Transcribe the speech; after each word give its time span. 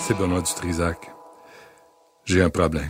C'est 0.00 0.18
Benoît 0.18 0.40
Dutrisac. 0.40 1.12
J'ai 2.24 2.42
un 2.42 2.50
problème. 2.50 2.88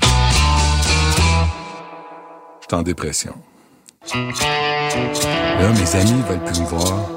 Je 2.61 2.67
suis 2.67 2.75
en 2.75 2.81
dépression. 2.83 3.35
Là, 4.15 5.69
mes 5.75 5.95
amis 5.95 6.23
veulent 6.27 6.43
plus 6.43 6.61
me 6.61 6.67
voir. 6.67 7.11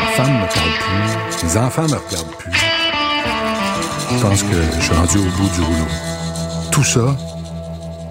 Ma 0.00 0.06
femme 0.06 0.32
me 0.32 0.46
parle 0.54 0.72
plus. 0.80 1.44
Mes 1.44 1.56
enfants 1.58 1.82
me 1.82 1.96
regardent 1.96 2.36
plus. 2.38 2.52
Je 4.10 4.22
pense 4.22 4.42
que 4.42 4.62
je 4.78 4.80
suis 4.80 4.94
rendu 4.94 5.18
au 5.18 5.30
bout 5.36 5.50
du 5.54 5.60
rouleau. 5.60 5.88
Tout 6.72 6.84
ça 6.84 7.14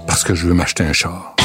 parce 0.05 0.23
que 0.23 0.35
je 0.35 0.47
veux 0.47 0.53
m'acheter 0.53 0.83
un 0.83 0.93
char. 0.93 1.38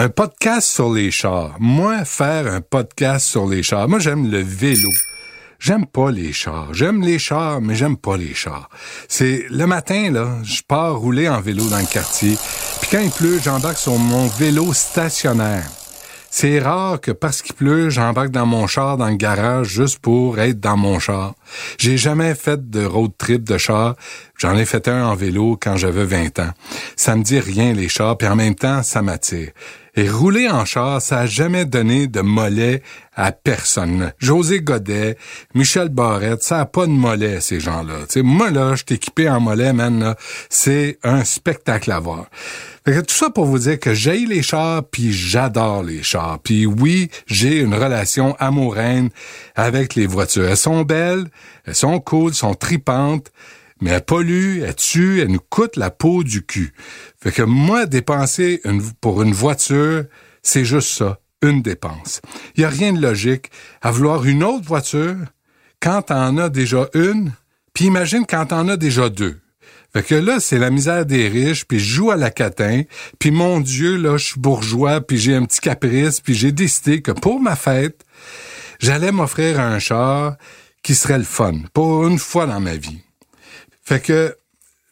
Un 0.00 0.10
podcast 0.10 0.68
sur 0.68 0.92
les 0.92 1.10
chars. 1.10 1.56
Moi, 1.58 2.04
faire 2.04 2.46
un 2.46 2.60
podcast 2.60 3.26
sur 3.26 3.48
les 3.48 3.64
chars. 3.64 3.88
Moi, 3.88 3.98
j'aime 3.98 4.30
le 4.30 4.38
vélo. 4.38 4.90
J'aime 5.58 5.86
pas 5.86 6.12
les 6.12 6.32
chars. 6.32 6.72
J'aime 6.72 7.02
les 7.02 7.18
chars, 7.18 7.60
mais 7.60 7.74
j'aime 7.74 7.96
pas 7.96 8.16
les 8.16 8.32
chars. 8.32 8.70
C'est 9.08 9.46
le 9.50 9.66
matin, 9.66 10.12
là, 10.12 10.36
je 10.44 10.62
pars 10.62 10.96
rouler 10.96 11.28
en 11.28 11.40
vélo 11.40 11.68
dans 11.68 11.80
le 11.80 11.92
quartier. 11.92 12.38
Puis 12.80 12.90
quand 12.92 13.00
il 13.00 13.10
pleut, 13.10 13.40
j'embarque 13.42 13.78
sur 13.78 13.98
mon 13.98 14.28
vélo 14.28 14.72
stationnaire. 14.72 15.68
C'est 16.30 16.60
rare 16.60 17.00
que 17.00 17.10
parce 17.10 17.42
qu'il 17.42 17.54
pleut, 17.54 17.88
j'embarque 17.90 18.30
dans 18.30 18.46
mon 18.46 18.66
char 18.66 18.98
dans 18.98 19.08
le 19.08 19.16
garage 19.16 19.68
juste 19.68 19.98
pour 19.98 20.38
être 20.38 20.60
dans 20.60 20.76
mon 20.76 20.98
char. 20.98 21.34
J'ai 21.78 21.96
jamais 21.96 22.34
fait 22.34 22.70
de 22.70 22.84
road 22.84 23.12
trip 23.16 23.44
de 23.44 23.56
char. 23.56 23.96
J'en 24.36 24.54
ai 24.54 24.66
fait 24.66 24.88
un 24.88 25.06
en 25.06 25.14
vélo 25.14 25.58
quand 25.60 25.76
j'avais 25.76 26.04
20 26.04 26.38
ans. 26.38 26.50
Ça 26.96 27.16
me 27.16 27.22
dit 27.22 27.40
rien 27.40 27.72
les 27.72 27.88
chars, 27.88 28.16
puis 28.16 28.28
en 28.28 28.36
même 28.36 28.54
temps, 28.54 28.82
ça 28.82 29.00
m'attire. 29.02 29.50
Et 29.98 30.08
rouler 30.08 30.48
en 30.48 30.64
char, 30.64 31.02
ça 31.02 31.18
a 31.18 31.26
jamais 31.26 31.64
donné 31.64 32.06
de 32.06 32.20
mollet 32.20 32.84
à 33.16 33.32
personne. 33.32 34.12
José 34.18 34.60
Godet, 34.60 35.18
Michel 35.56 35.88
Barrette, 35.88 36.44
ça 36.44 36.60
a 36.60 36.66
pas 36.66 36.86
de 36.86 36.92
mollet, 36.92 37.40
ces 37.40 37.58
gens-là. 37.58 38.06
moi, 38.22 38.52
là, 38.52 38.76
je 38.76 38.84
suis 38.86 38.94
équipé 38.94 39.28
en 39.28 39.40
mollet, 39.40 39.72
man, 39.72 40.14
c'est 40.48 41.00
un 41.02 41.24
spectacle 41.24 41.90
à 41.90 41.98
voir. 41.98 42.26
Fait 42.84 42.92
que 42.92 43.00
tout 43.00 43.12
ça 43.12 43.30
pour 43.30 43.46
vous 43.46 43.58
dire 43.58 43.80
que 43.80 43.92
j'ai 43.92 44.24
les 44.24 44.40
chars, 44.40 44.84
puis 44.84 45.12
j'adore 45.12 45.82
les 45.82 46.04
chars. 46.04 46.38
Puis 46.44 46.64
oui, 46.64 47.10
j'ai 47.26 47.58
une 47.58 47.74
relation 47.74 48.36
amoureuse 48.38 49.08
avec 49.56 49.96
les 49.96 50.06
voitures. 50.06 50.48
Elles 50.48 50.56
sont 50.56 50.82
belles, 50.82 51.26
elles 51.64 51.74
sont 51.74 51.98
cool, 51.98 52.28
elles 52.28 52.34
sont 52.36 52.54
tripantes, 52.54 53.32
mais 53.80 53.90
elles 53.90 54.04
polluent, 54.04 54.62
elles 54.62 54.74
tuent, 54.74 55.20
elles 55.20 55.30
nous 55.30 55.40
coûtent 55.50 55.76
la 55.76 55.90
peau 55.90 56.24
du 56.24 56.44
cul. 56.44 56.72
Fait 57.20 57.32
que 57.32 57.42
moi, 57.42 57.86
dépenser 57.86 58.62
pour 59.00 59.22
une 59.22 59.32
voiture, 59.32 60.04
c'est 60.42 60.64
juste 60.64 60.90
ça, 60.90 61.20
une 61.42 61.62
dépense. 61.62 62.20
Il 62.56 62.62
y 62.62 62.64
a 62.64 62.68
rien 62.68 62.92
de 62.92 63.00
logique 63.00 63.50
à 63.82 63.90
vouloir 63.90 64.24
une 64.24 64.42
autre 64.42 64.66
voiture 64.66 65.16
quand 65.80 66.02
t'en 66.02 66.36
as 66.38 66.48
déjà 66.48 66.88
une, 66.94 67.32
puis 67.72 67.86
imagine 67.86 68.24
quand 68.28 68.46
t'en 68.46 68.68
as 68.68 68.76
déjà 68.76 69.08
deux. 69.08 69.38
Fait 69.92 70.02
que 70.02 70.14
là, 70.14 70.38
c'est 70.38 70.58
la 70.58 70.70
misère 70.70 71.06
des 71.06 71.28
riches, 71.28 71.64
puis 71.64 71.78
je 71.78 71.94
joue 71.94 72.10
à 72.10 72.16
la 72.16 72.30
catin, 72.30 72.82
puis 73.18 73.30
mon 73.30 73.60
Dieu, 73.60 73.96
là, 73.96 74.18
je 74.18 74.26
suis 74.26 74.40
bourgeois, 74.40 75.00
puis 75.00 75.16
j'ai 75.16 75.34
un 75.34 75.44
petit 75.44 75.60
caprice, 75.60 76.20
puis 76.20 76.34
j'ai 76.34 76.52
décidé 76.52 77.00
que 77.00 77.12
pour 77.12 77.40
ma 77.40 77.56
fête, 77.56 78.04
j'allais 78.80 79.12
m'offrir 79.12 79.60
un 79.60 79.78
char 79.78 80.36
qui 80.82 80.94
serait 80.94 81.18
le 81.18 81.24
fun, 81.24 81.54
pour 81.72 82.06
une 82.06 82.18
fois 82.18 82.46
dans 82.46 82.60
ma 82.60 82.76
vie. 82.76 83.00
Fait 83.88 84.00
que 84.00 84.36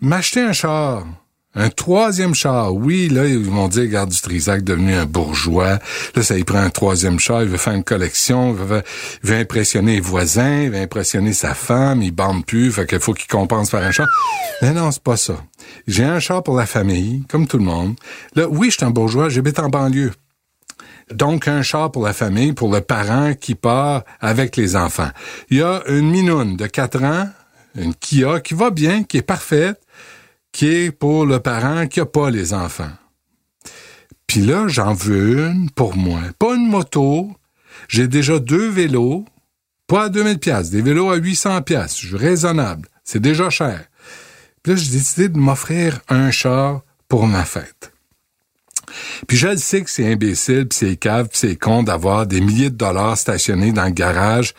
m'acheter 0.01 0.41
un 0.41 0.55
char, 0.55 1.07
un 1.55 1.69
troisième 1.69 2.35
char, 2.35 2.73
oui, 2.73 3.11
là, 3.11 3.27
ils 3.27 3.45
vont 3.45 3.69
dire, 3.69 3.83
regarde, 3.83 4.09
du 4.09 4.19
Trisac 4.19 4.65
devenu 4.65 4.95
un 4.95 5.05
bourgeois. 5.05 5.79
Là, 6.15 6.23
ça, 6.23 6.39
il 6.39 6.47
prend 6.47 6.61
un 6.61 6.71
troisième 6.71 7.19
char, 7.19 7.43
il 7.43 7.51
veut 7.51 7.59
faire 7.59 7.75
une 7.75 7.85
collection, 7.85 8.57
il 8.57 8.65
veut, 9.23 9.37
impressionner 9.39 9.97
les 9.97 10.01
voisins, 10.01 10.63
il 10.63 10.71
veut 10.71 10.81
impressionner 10.81 11.35
sa 11.35 11.53
femme, 11.53 12.01
il 12.01 12.11
bande 12.11 12.47
plus, 12.47 12.73
fait 12.73 12.87
qu'il 12.87 12.99
faut 12.99 13.13
qu'il 13.13 13.27
compense 13.27 13.69
par 13.69 13.83
un 13.83 13.91
char. 13.91 14.09
Mais 14.63 14.73
non, 14.73 14.91
c'est 14.91 15.03
pas 15.03 15.19
ça. 15.19 15.45
J'ai 15.87 16.05
un 16.05 16.19
char 16.19 16.43
pour 16.43 16.57
la 16.57 16.65
famille, 16.65 17.23
comme 17.29 17.47
tout 17.47 17.59
le 17.59 17.65
monde. 17.65 17.97
Là, 18.35 18.49
oui, 18.49 18.71
je 18.71 18.79
suis 18.79 18.87
un 18.87 18.91
bourgeois, 18.91 19.29
j'habite 19.29 19.59
en 19.59 19.69
banlieue. 19.69 20.13
Donc, 21.13 21.49
un 21.49 21.61
char 21.61 21.93
pour 21.93 22.07
la 22.07 22.15
famille, 22.15 22.55
pour 22.55 22.73
le 22.73 22.81
parent 22.81 23.35
qui 23.35 23.57
part 23.57 24.05
avec 24.21 24.57
les 24.57 24.75
enfants. 24.75 25.11
Il 25.51 25.59
y 25.59 25.63
a 25.63 25.83
une 25.87 26.11
minoune 26.11 26.57
de 26.57 26.67
4 26.67 27.05
ans, 27.05 27.29
une 27.77 27.95
Kia, 27.95 28.41
qui 28.41 28.55
va 28.55 28.71
bien, 28.71 29.05
qui 29.05 29.19
est 29.19 29.23
parfaite, 29.23 29.81
qui 30.53 30.69
est 30.69 30.91
pour 30.91 31.27
le 31.27 31.41
parent 31.41 31.87
qui 31.87 32.01
a 32.01 32.07
pas 32.07 32.31
les 32.31 32.55
enfants. 32.55 32.93
Puis 34.27 34.41
là, 34.41 34.67
j'en 34.69 34.95
veux 34.95 35.47
une 35.47 35.71
pour 35.71 35.97
moi. 35.97 36.21
Pas 36.39 36.55
une 36.55 36.69
moto. 36.69 37.31
J'ai 37.89 38.09
déjà 38.09 38.39
deux 38.39 38.69
vélos. 38.69 39.25
Pas 39.87 40.05
à 40.05 40.09
2000 40.09 40.39
pièces, 40.39 40.71
des 40.71 40.83
vélos 40.83 41.11
à 41.11 41.17
800 41.17 41.63
pièces. 41.63 41.99
Je 42.01 42.09
suis 42.09 42.17
raisonnable. 42.17 42.89
C'est 43.05 43.21
déjà 43.21 43.51
cher. 43.51 43.85
Puis 44.63 44.73
là, 44.73 44.79
j'ai 44.79 44.91
décidé 44.91 45.29
de 45.29 45.39
m'offrir 45.39 46.01
un 46.09 46.31
char 46.33 46.83
pour 47.09 47.27
ma 47.29 47.45
fête. 47.45 47.93
Puis 49.29 49.37
je 49.37 49.55
sais 49.57 49.83
que 49.83 49.91
c'est 49.91 50.11
imbécile, 50.11 50.67
puis 50.69 50.79
c'est 50.79 50.97
cave, 50.97 51.29
puis 51.29 51.39
c'est 51.39 51.57
con 51.57 51.83
d'avoir 51.83 52.27
des 52.27 52.41
milliers 52.41 52.71
de 52.71 52.77
dollars 52.77 53.17
stationnés 53.17 53.73
dans 53.73 53.85
le 53.85 53.91
garage. 53.91 54.55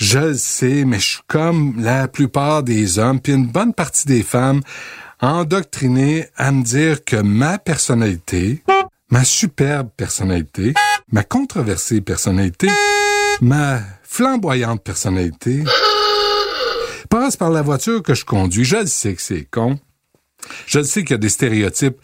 Je 0.00 0.18
le 0.18 0.34
sais, 0.34 0.86
mais 0.86 0.98
je 0.98 1.06
suis 1.06 1.22
comme 1.28 1.74
la 1.78 2.08
plupart 2.08 2.62
des 2.62 2.98
hommes, 2.98 3.20
puis 3.20 3.34
une 3.34 3.46
bonne 3.46 3.74
partie 3.74 4.06
des 4.06 4.22
femmes 4.22 4.62
endoctriné 5.20 6.26
à 6.36 6.52
me 6.52 6.62
dire 6.64 7.04
que 7.04 7.16
ma 7.16 7.58
personnalité, 7.58 8.64
ma 9.10 9.24
superbe 9.24 9.90
personnalité, 9.94 10.72
ma 11.12 11.22
controversée 11.22 12.00
personnalité, 12.00 12.68
ma 13.42 13.80
flamboyante 14.02 14.82
personnalité, 14.82 15.64
passe 17.10 17.36
par 17.36 17.50
la 17.50 17.60
voiture 17.60 18.02
que 18.02 18.14
je 18.14 18.24
conduis. 18.24 18.64
Je 18.64 18.76
le 18.76 18.86
sais 18.86 19.14
que 19.14 19.20
c'est 19.20 19.46
con. 19.50 19.78
Je 20.66 20.78
le 20.78 20.84
sais 20.84 21.02
qu'il 21.02 21.10
y 21.10 21.14
a 21.14 21.18
des 21.18 21.28
stéréotypes 21.28 21.98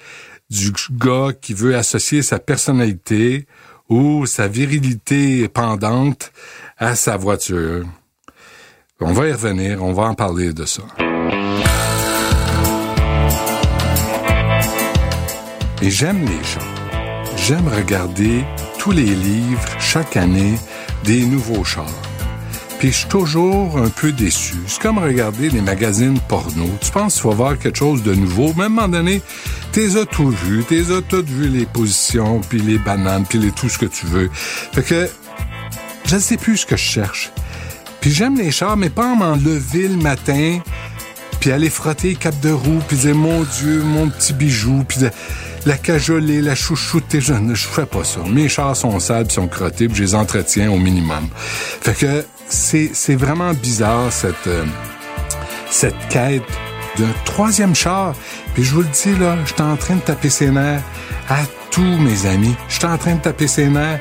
du 0.50 0.70
gars 0.92 1.30
qui 1.40 1.54
veut 1.54 1.74
associer 1.74 2.20
sa 2.20 2.40
personnalité 2.40 3.46
ou 3.88 4.26
sa 4.26 4.48
virilité 4.48 5.48
pendante 5.48 6.32
à 6.78 6.94
sa 6.96 7.16
voiture. 7.16 7.84
On 9.00 9.12
va 9.12 9.28
y 9.28 9.32
revenir, 9.32 9.82
on 9.82 9.92
va 9.92 10.04
en 10.04 10.14
parler 10.14 10.52
de 10.52 10.64
ça. 10.64 10.82
Et 15.82 15.90
j'aime 15.90 16.24
les 16.24 16.44
chars. 16.44 16.62
J'aime 17.36 17.68
regarder 17.68 18.44
tous 18.78 18.92
les 18.92 19.04
livres 19.04 19.68
chaque 19.78 20.16
année 20.16 20.54
des 21.04 21.24
nouveaux 21.26 21.64
chars. 21.64 21.84
Puis 22.78 22.92
je 22.92 22.96
suis 22.98 23.08
toujours 23.08 23.78
un 23.78 23.88
peu 23.88 24.12
déçu. 24.12 24.56
C'est 24.66 24.82
comme 24.82 24.98
regarder 24.98 25.48
les 25.50 25.60
magazines 25.60 26.18
porno. 26.28 26.66
Tu 26.80 26.90
penses 26.90 27.14
qu'il 27.14 27.22
faut 27.22 27.32
voir 27.32 27.58
quelque 27.58 27.78
chose 27.78 28.02
de 28.02 28.14
nouveau. 28.14 28.52
Même 28.54 28.78
à 28.78 28.86
moment 28.86 28.88
donné, 28.88 29.22
t'es 29.76 29.98
as 29.98 30.06
tout 30.06 30.30
vu. 30.30 30.64
T'es 30.64 30.84
as 30.90 31.20
vu 31.20 31.48
les 31.48 31.66
positions, 31.66 32.40
puis 32.40 32.60
les 32.60 32.78
bananes, 32.78 33.26
puis 33.28 33.38
les 33.38 33.50
tout 33.50 33.68
ce 33.68 33.76
que 33.76 33.84
tu 33.84 34.06
veux. 34.06 34.30
Fait 34.32 34.82
que 34.82 35.06
je 36.06 36.14
ne 36.14 36.20
sais 36.20 36.38
plus 36.38 36.56
ce 36.56 36.66
que 36.66 36.78
je 36.78 36.82
cherche. 36.82 37.30
Puis 38.00 38.10
j'aime 38.10 38.38
les 38.38 38.50
chars, 38.50 38.78
mais 38.78 38.88
pas 38.88 39.14
m'en 39.14 39.36
lever 39.36 39.88
le 39.88 39.96
matin, 39.96 40.60
puis 41.40 41.52
aller 41.52 41.68
frotter 41.68 42.08
les 42.08 42.14
quatre 42.14 42.40
de 42.40 42.52
roue, 42.52 42.80
puis 42.88 42.96
dire 42.96 43.14
mon 43.14 43.42
Dieu, 43.42 43.82
mon 43.82 44.08
petit 44.08 44.32
bijou, 44.32 44.82
puis 44.88 45.00
la 45.66 45.76
cajoler, 45.76 46.40
la 46.40 46.54
chouchouter. 46.54 47.20
Je 47.20 47.34
ne 47.34 47.54
fais 47.54 47.84
pas 47.84 48.04
ça. 48.04 48.20
Mes 48.26 48.48
chars 48.48 48.76
sont 48.76 48.98
sales, 48.98 49.30
sont 49.30 49.46
crottés, 49.46 49.88
puis 49.88 49.98
je 49.98 50.02
les 50.04 50.14
entretiens 50.14 50.70
au 50.70 50.78
minimum. 50.78 51.28
Fait 51.36 51.94
que 51.94 52.24
c'est, 52.48 52.92
c'est 52.94 53.16
vraiment 53.16 53.52
bizarre 53.52 54.10
cette, 54.10 54.46
euh, 54.46 54.64
cette 55.70 56.08
quête 56.08 56.44
d'un 56.98 57.12
troisième 57.24 57.74
char. 57.74 58.14
Puis 58.54 58.64
je 58.64 58.74
vous 58.74 58.82
le 58.82 58.88
dis, 58.88 59.16
là, 59.18 59.36
je 59.44 59.52
suis 59.52 59.62
en 59.62 59.76
train 59.76 59.96
de 59.96 60.00
taper 60.00 60.30
ses 60.30 60.50
nerfs 60.50 60.82
à 61.28 61.38
tous 61.70 61.82
mes 61.82 62.26
amis. 62.26 62.54
Je 62.68 62.74
suis 62.74 62.86
en 62.86 62.98
train 62.98 63.14
de 63.16 63.20
taper 63.20 63.46
ses 63.46 63.68
nerfs 63.68 64.00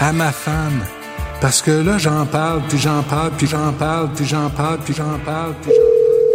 à 0.00 0.12
ma 0.12 0.32
femme. 0.32 0.84
Parce 1.40 1.60
que 1.60 1.70
là, 1.70 1.98
j'en 1.98 2.24
parle, 2.26 2.62
puis 2.68 2.78
j'en 2.78 3.02
parle, 3.02 3.32
puis 3.36 3.46
j'en 3.46 3.72
parle, 3.72 4.10
puis 4.14 4.24
j'en 4.24 4.48
parle, 4.50 4.78
puis 4.84 4.94
j'en 4.94 5.18
parle, 5.18 5.54
puis 5.60 5.72
j'en 5.72 5.84
parle. 5.88 6.26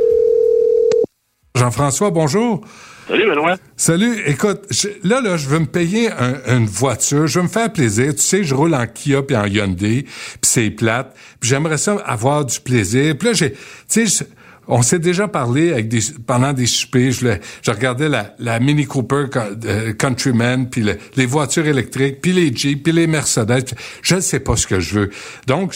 Jean-François, 1.56 2.12
bonjour. 2.12 2.62
Salut, 3.08 3.30
Benoît. 3.30 3.56
Salut. 3.78 4.22
Écoute, 4.26 4.66
là, 5.04 5.22
là, 5.22 5.38
je 5.38 5.48
veux 5.48 5.60
me 5.60 5.66
payer 5.66 6.10
une 6.46 6.66
voiture. 6.66 7.26
Je 7.26 7.40
veux 7.40 7.44
me 7.44 7.50
faire 7.50 7.72
plaisir. 7.72 8.14
Tu 8.14 8.22
sais, 8.22 8.44
je 8.44 8.54
roule 8.54 8.76
en 8.76 8.86
Kia 8.86 9.24
puis 9.24 9.36
en 9.38 9.46
Hyundai, 9.46 10.04
puis 10.04 10.40
c'est 10.44 10.70
plate. 10.70 11.16
Puis 11.40 11.50
j'aimerais 11.50 11.78
ça 11.78 11.96
avoir 12.06 12.44
du 12.44 12.60
plaisir. 12.60 13.18
Puis 13.18 13.30
là, 13.30 13.34
j'ai, 13.34 13.54
tu 13.90 14.08
sais, 14.08 14.28
on 14.68 14.82
s'est 14.82 15.00
déjà 15.00 15.28
parlé 15.28 15.72
avec 15.72 15.88
des, 15.88 16.00
pendant 16.26 16.54
des 16.54 16.66
soupers. 16.68 17.12
Je, 17.12 17.72
regardais 17.72 18.10
la, 18.10 18.60
Mini 18.60 18.86
Cooper 18.86 19.26
euh, 19.36 19.94
Countryman, 19.94 20.70
puis 20.70 20.86
les 21.16 21.26
voitures 21.26 21.68
électriques, 21.68 22.22
puis 22.22 22.34
les 22.34 22.56
Jeeps, 22.56 22.84
puis 22.84 22.92
les 22.92 23.08
Mercedes. 23.08 23.74
Je 24.02 24.16
ne 24.16 24.22
sais 24.22 24.40
pas 24.40 24.56
ce 24.56 24.68
que 24.68 24.80
je 24.80 25.00
veux. 25.00 25.10
Donc, 25.46 25.74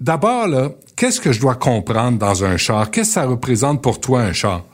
d'abord, 0.00 0.48
qu'est-ce 0.96 1.20
que 1.20 1.32
je 1.32 1.40
dois 1.40 1.56
comprendre 1.56 2.18
dans 2.18 2.44
un 2.44 2.56
char? 2.56 2.90
Qu'est-ce 2.90 3.08
que 3.08 3.14
ça 3.14 3.24
représente 3.24 3.82
pour 3.82 4.00
toi, 4.00 4.22
un 4.22 4.32
char? 4.32 4.64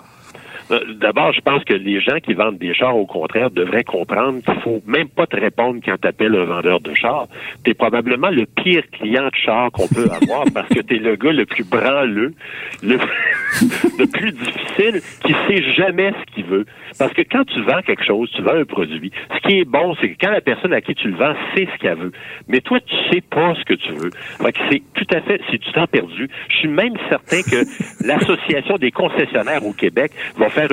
Euh, 0.70 0.80
d'abord, 1.00 1.32
je 1.32 1.40
pense 1.40 1.64
que 1.64 1.74
les 1.74 2.00
gens 2.00 2.18
qui 2.20 2.34
vendent 2.34 2.58
des 2.58 2.74
chars, 2.74 2.96
au 2.96 3.06
contraire, 3.06 3.50
devraient 3.50 3.84
comprendre 3.84 4.42
qu'il 4.42 4.60
faut 4.60 4.82
même 4.86 5.08
pas 5.08 5.26
te 5.26 5.36
répondre 5.36 5.80
quand 5.84 5.96
tu 6.00 6.08
appelles 6.08 6.34
un 6.34 6.44
vendeur 6.44 6.80
de 6.80 6.94
chars. 6.94 7.28
Tu 7.64 7.70
es 7.70 7.74
probablement 7.74 8.30
le 8.30 8.46
pire 8.46 8.82
client 8.92 9.26
de 9.26 9.36
char 9.36 9.70
qu'on 9.72 9.88
peut 9.88 10.08
avoir 10.10 10.44
parce 10.54 10.68
que 10.68 10.80
tu 10.80 10.96
es 10.96 10.98
le 10.98 11.16
gars 11.16 11.32
le 11.32 11.46
plus 11.46 11.64
branleux, 11.64 12.34
le, 12.82 12.96
le 13.98 14.06
plus 14.06 14.32
difficile, 14.32 15.02
qui 15.24 15.34
sait 15.48 15.62
jamais 15.72 16.12
ce 16.12 16.34
qu'il 16.34 16.44
veut. 16.44 16.64
Parce 16.98 17.12
que 17.12 17.22
quand 17.22 17.44
tu 17.44 17.60
vends 17.62 17.82
quelque 17.82 18.04
chose, 18.04 18.30
tu 18.34 18.42
vends 18.42 18.54
un 18.54 18.64
produit, 18.64 19.10
ce 19.34 19.48
qui 19.48 19.58
est 19.58 19.64
bon, 19.64 19.94
c'est 20.00 20.10
que 20.10 20.16
quand 20.20 20.30
la 20.30 20.40
personne 20.40 20.72
à 20.72 20.80
qui 20.80 20.94
tu 20.94 21.08
le 21.08 21.16
vends 21.16 21.34
sait 21.54 21.68
ce 21.72 21.78
qu'elle 21.78 21.98
veut. 21.98 22.12
Mais 22.48 22.60
toi, 22.60 22.78
tu 22.80 22.94
sais 23.12 23.20
pas 23.20 23.54
ce 23.54 23.64
que 23.64 23.74
tu 23.74 23.92
veux. 23.92 24.10
Fait 24.40 24.52
que 24.52 24.58
c'est 24.70 24.82
tout 24.94 25.14
à 25.14 25.20
fait, 25.20 25.40
c'est 25.50 25.58
du 25.58 25.72
temps 25.72 25.86
perdu. 25.86 26.28
Je 26.48 26.56
suis 26.56 26.68
même 26.68 26.94
certain 27.08 27.42
que 27.42 27.64
l'Association 28.04 28.76
des 28.76 28.90
concessionnaires 28.90 29.64
au 29.66 29.72
Québec 29.72 30.12
va 30.36 30.48
faire 30.54 30.68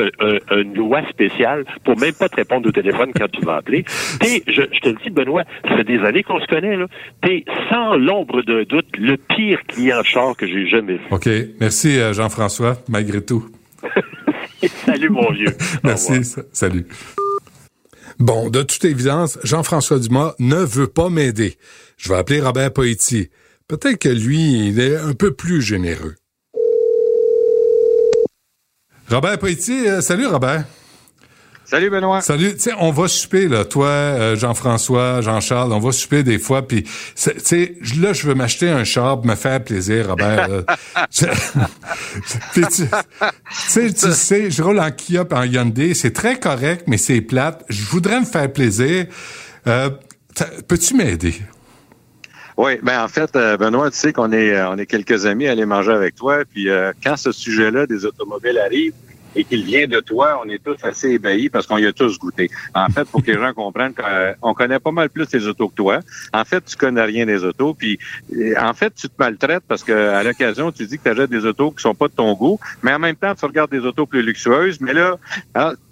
une 0.52 0.76
loi 0.76 1.02
spéciale 1.10 1.66
pour 1.84 1.98
même 2.00 2.14
pas 2.14 2.30
te 2.30 2.36
répondre 2.36 2.68
au 2.68 2.72
téléphone 2.72 3.12
quand 3.18 3.30
tu 3.32 3.42
vas 3.42 3.58
appeler. 3.58 3.84
T'es, 4.20 4.44
je, 4.48 4.62
te 4.62 4.90
le 4.90 4.96
dis, 5.04 5.10
Benoît, 5.10 5.44
ça 5.68 5.78
fait 5.78 5.84
des 5.84 6.00
années 6.00 6.24
qu'on 6.24 6.40
se 6.40 6.48
connaît, 6.48 6.78
là. 6.78 6.86
T'es 7.22 7.44
sans 7.70 7.96
l'ombre 7.96 8.42
d'un 8.44 8.64
doute 8.64 8.88
le 8.98 9.18
pire 9.18 9.60
client 9.68 10.00
de 10.00 10.06
char 10.06 10.36
que 10.36 10.48
j'ai 10.48 10.68
jamais 10.68 10.94
vu. 10.94 11.06
OK. 11.12 11.30
Merci, 11.60 12.00
euh, 12.00 12.14
Jean-François, 12.14 12.78
malgré 12.88 13.24
tout. 13.24 13.46
salut, 14.86 15.10
mon 15.10 15.32
vieux. 15.32 15.56
Merci. 15.84 16.24
Salut. 16.52 16.86
Bon, 18.20 18.50
de 18.50 18.62
toute 18.62 18.86
évidence, 18.86 19.40
Jean-François 19.44 20.00
Dumas 20.00 20.34
ne 20.40 20.58
veut 20.58 20.88
pas 20.88 21.10
m'aider. 21.10 21.56
Je 21.98 22.10
vais 22.10 22.18
appeler 22.18 22.40
Robert 22.40 22.72
Poitier. 22.72 23.32
Peut-être 23.68 23.98
que 23.98 24.10
lui, 24.10 24.68
il 24.68 24.80
est 24.80 24.98
un 24.98 25.14
peu 25.14 25.32
plus 25.32 25.62
généreux. 25.62 26.16
Robert 29.12 29.38
Poitier, 29.40 29.90
euh, 29.90 30.02
salut 30.02 30.26
Robert. 30.26 30.64
Salut 31.66 31.90
Benoît. 31.90 32.22
Salut. 32.22 32.54
Tu 32.54 32.60
sais, 32.60 32.72
on 32.80 32.92
va 32.92 33.08
souper 33.08 33.48
là, 33.48 33.64
toi, 33.64 33.88
euh, 33.88 34.36
Jean-François, 34.36 35.22
Jean-Charles, 35.22 35.72
on 35.72 35.80
va 35.80 35.92
souper 35.92 36.24
des 36.24 36.38
fois. 36.38 36.68
Puis, 36.68 36.84
tu 36.84 36.90
sais, 37.16 37.76
là, 37.98 38.12
je 38.12 38.28
veux 38.28 38.36
m'acheter 38.36 38.70
un 38.70 38.84
char 38.84 39.18
pour 39.18 39.26
me 39.26 39.36
faire 39.36 39.64
plaisir, 39.64 40.10
Robert. 40.10 40.50
tu 41.12 41.26
sais, 43.52 43.94
tu 43.94 44.12
sais, 44.14 44.52
je 44.52 44.62
roule 44.62 44.80
en 44.80 44.92
Kia 44.92 45.26
en 45.32 45.44
Hyundai, 45.44 45.94
c'est 45.94 46.12
très 46.12 46.40
correct, 46.40 46.86
mais 46.88 46.98
c'est 46.98 47.22
plate. 47.22 47.64
Je 47.70 47.84
voudrais 47.86 48.20
me 48.20 48.26
faire 48.26 48.52
plaisir. 48.52 49.06
Euh, 49.68 49.90
peux-tu 50.68 50.96
m'aider? 50.96 51.36
Oui, 52.58 52.74
ben 52.84 53.04
en 53.04 53.08
fait, 53.08 53.36
euh, 53.36 53.58
Benoît, 53.58 53.90
tu 53.92 53.98
sais 53.98 54.14
qu'on 54.14 54.32
est, 54.32 54.54
euh, 54.54 54.70
on 54.70 54.78
est 54.78 54.86
quelques 54.86 55.26
amis 55.26 55.48
à 55.48 55.52
aller 55.52 55.66
manger 55.66 55.92
avec 55.92 56.16
toi. 56.16 56.44
Puis 56.50 56.70
euh, 56.70 56.92
quand 57.04 57.18
ce 57.18 57.32
sujet-là 57.32 57.86
des 57.88 58.06
automobiles 58.06 58.58
arrive 58.60 58.94
et 59.36 59.46
qu'il 59.46 59.64
vient 59.64 59.88
de 59.88 60.02
toi, 60.02 60.42
on 60.44 60.50
est 60.50 60.62
tous 60.62 60.76
assez 60.84 61.12
ébahis 61.12 61.50
parce 61.50 61.66
qu'on 61.66 61.78
y 61.78 61.86
a 61.86 61.94
tous 61.94 62.20
goûté. 62.20 62.52
En 62.76 62.90
fait, 62.90 63.06
pour 63.06 63.24
que 63.24 63.32
les 63.32 63.38
gens 63.38 63.54
comprennent 63.54 63.94
qu'on 63.94 64.54
connaît 64.54 64.80
pas 64.80 64.92
mal 64.92 65.10
plus 65.10 65.32
les 65.32 65.48
autos 65.48 65.70
que 65.70 65.76
toi. 65.76 66.00
En 66.34 66.44
fait, 66.44 66.64
tu 66.66 66.76
connais 66.76 67.04
rien 67.04 67.26
des 67.26 67.46
autos. 67.46 67.74
Puis 67.74 67.98
en 68.60 68.74
fait, 68.74 68.94
tu 68.94 69.08
te 69.08 69.14
maltraites 69.18 69.64
parce 69.66 69.86
que 69.86 69.94
à 69.94 70.22
l'occasion, 70.24 70.74
tu 70.74 70.86
dis 70.86 70.98
que 70.98 71.04
tu 71.04 71.10
achètes 71.10 71.30
des 71.30 71.46
autos 71.46 71.72
qui 71.72 71.82
sont 71.82 71.96
pas 71.96 72.10
de 72.10 72.14
ton 72.14 72.34
goût, 72.34 72.60
mais 72.84 72.94
en 72.94 73.00
même 73.00 73.16
temps, 73.16 73.34
tu 73.34 73.46
regardes 73.46 73.72
des 73.72 73.86
autos 73.86 74.06
plus 74.06 74.22
luxueuses. 74.22 74.82
Mais 74.82 74.94
là, 74.94 75.18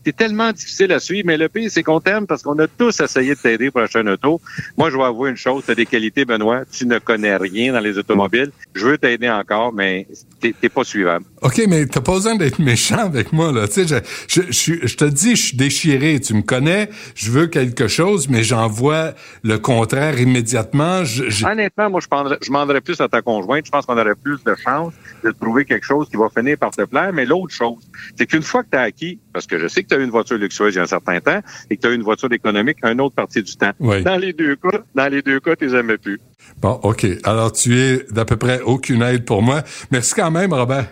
c'est 0.10 0.16
tellement 0.16 0.52
difficile 0.52 0.92
à 0.92 1.00
suivre, 1.00 1.28
mais 1.28 1.38
le 1.38 1.50
pire, 1.50 1.70
c'est 1.70 1.84
qu'on 1.84 2.00
t'aime 2.00 2.26
parce 2.26 2.42
qu'on 2.42 2.58
a 2.58 2.66
tous 2.68 3.00
essayé 3.00 3.36
de 3.36 3.40
t'aider 3.40 3.70
pour 3.70 3.82
acheter 3.82 4.00
un 4.00 4.08
auto. 4.08 4.42
Moi, 4.76 4.90
je 4.90 4.98
vais 4.98 5.04
avouer 5.04 5.30
une 5.30 5.36
chose, 5.36 5.64
tu 5.64 5.70
as 5.70 5.76
des 5.76 5.86
qualités, 5.86 6.26
Benoît. 6.26 6.64
Tu 6.72 6.88
ne 6.88 6.98
connais 6.98 7.38
rien 7.38 7.74
dans 7.74 7.80
les 7.80 7.96
automobiles. 8.00 8.50
Je 8.74 8.88
veux 8.88 8.98
t'aider 8.98 9.30
encore, 9.30 9.72
mais 9.72 10.08
t'es 10.40 10.70
pas 10.70 10.84
suivable. 10.84 11.26
OK, 11.44 11.62
mais 11.68 11.86
t'as 11.86 12.02
pas 12.02 12.14
besoin 12.14 12.36
d'être 12.36 12.58
méchant 12.58 13.06
avec 13.06 13.32
moi, 13.32 13.52
là. 13.52 13.68
Tu 13.68 13.86
sais, 13.86 14.04
je, 14.28 14.42
je, 14.50 14.88
je, 14.88 14.96
te 14.96 15.06
dis, 15.06 15.36
je 15.36 15.44
suis 15.44 15.58
déchiré. 15.58 16.20
Tu 16.20 16.34
me 16.34 16.42
connais, 16.42 16.90
je 17.14 17.30
veux 17.30 17.46
quelque 17.46 17.88
chose, 17.88 18.30
mais 18.30 18.42
j'en 18.42 18.68
vois 18.68 19.14
le 19.44 19.60
contraire 19.60 20.20
immédiatement. 20.20 21.04
Honnêtement, 21.46 21.92
moi, 21.92 22.00
je, 22.00 22.36
je 22.42 22.48
demanderais 22.48 22.82
plus 22.82 23.00
à 23.00 23.08
ta 23.08 23.22
conjointe. 23.22 23.68
Je 23.68 23.72
pense 23.72 23.86
qu'on 23.86 23.98
aurait 23.98 24.16
plus 24.16 24.44
de 24.44 24.56
chance 24.56 24.92
de 25.24 25.30
trouver 25.30 25.66
quelque 25.66 25.86
chose 25.86 26.10
qui 26.10 26.18
va 26.18 26.30
finir 26.36 26.58
par 26.58 26.72
te 26.72 26.82
plaire. 26.82 27.14
Mais 27.14 27.26
l'autre 27.26 27.54
chose, 27.54 27.88
c'est 28.18 28.26
qu'une 28.26 28.42
fois 28.42 28.64
que 28.64 28.70
tu 28.72 28.78
as 28.78 28.82
acquis, 28.82 29.20
parce 29.34 29.48
que 29.48 29.60
je 29.60 29.68
sais 29.68 29.84
que 29.84 29.90
tu 29.90 29.96
as 29.96 29.98
eu 29.98 30.04
une 30.04 30.10
voiture 30.10 30.38
luxueuse 30.38 30.74
il 30.74 30.78
y 30.78 30.80
a 30.80 30.84
un 30.84 30.88
certain 30.88 31.20
temps 31.20 31.42
et 31.70 31.78
que 31.78 31.82
tu 31.82 31.88
as 31.88 31.92
eu 31.92 31.96
une 31.96 32.04
voiture 32.04 32.32
économique 32.32 32.78
un 32.84 32.98
autre 33.00 33.16
partie 33.16 33.44
du 33.44 33.56
temps. 33.56 33.72
Dans 33.80 34.18
les 34.20 34.34
deux 34.34 34.56
cas, 34.56 34.80
dans 34.96 35.08
les 35.08 35.22
deux 35.22 35.40
cas, 35.40 35.56
tu 35.56 35.68
les 35.68 35.76
aimais 35.76 35.98
plus. 35.98 36.20
Bon, 36.62 36.80
OK. 36.84 37.06
Alors, 37.24 37.52
tu 37.52 37.78
es 37.78 38.06
d'à 38.12 38.26
peu 38.26 38.38
près 38.38 38.62
aucune 38.62 39.02
aide 39.02 39.26
pour 39.26 39.42
moi. 39.42 39.64
Merci 39.92 40.14
quand 40.16 40.32
même, 40.32 40.54
Robert. 40.54 40.88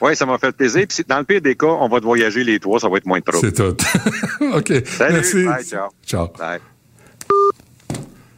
Oui, 0.00 0.16
ça 0.16 0.26
m'a 0.26 0.38
fait 0.38 0.52
plaisir. 0.52 0.84
Puis 0.88 1.04
dans 1.06 1.18
le 1.18 1.24
pire 1.24 1.40
des 1.40 1.54
cas, 1.54 1.66
on 1.68 1.88
va 1.88 2.00
te 2.00 2.04
voyager 2.04 2.42
les 2.42 2.58
trois, 2.58 2.80
ça 2.80 2.88
va 2.88 2.96
être 2.96 3.06
moins 3.06 3.20
de 3.20 3.24
trop. 3.24 3.40
C'est 3.40 3.52
tout. 3.52 3.76
OK. 4.54 4.72
Salut. 4.84 5.14
Merci. 5.14 5.44
Bye, 5.44 5.64
ciao. 5.64 5.88
Ciao. 6.04 6.28
Bye. 6.38 6.58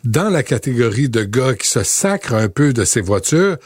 Dans 0.04 0.28
la 0.28 0.42
catégorie 0.42 1.08
de 1.08 1.24
gars 1.24 1.54
qui 1.54 1.66
se 1.66 1.82
sacrent 1.82 2.34
un 2.34 2.48
peu 2.48 2.74
de 2.74 2.84
ses 2.84 3.00
voitures, 3.00 3.56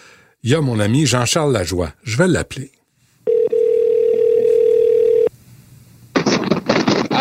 il 0.45 0.51
y 0.51 0.55
a 0.55 0.61
mon 0.61 0.79
ami 0.79 1.05
Jean-Charles 1.07 1.53
Lajoie. 1.53 1.91
Je 2.05 2.17
vais 2.17 2.29
l'appeler. 2.29 2.71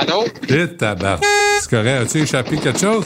Allô? 0.07 0.23
Et 0.47 0.67
tabac. 0.75 1.19
C'est 1.59 1.69
correct. 1.69 2.01
As-tu 2.03 2.19
échappé 2.19 2.57
quelque 2.57 2.79
chose? 2.79 3.03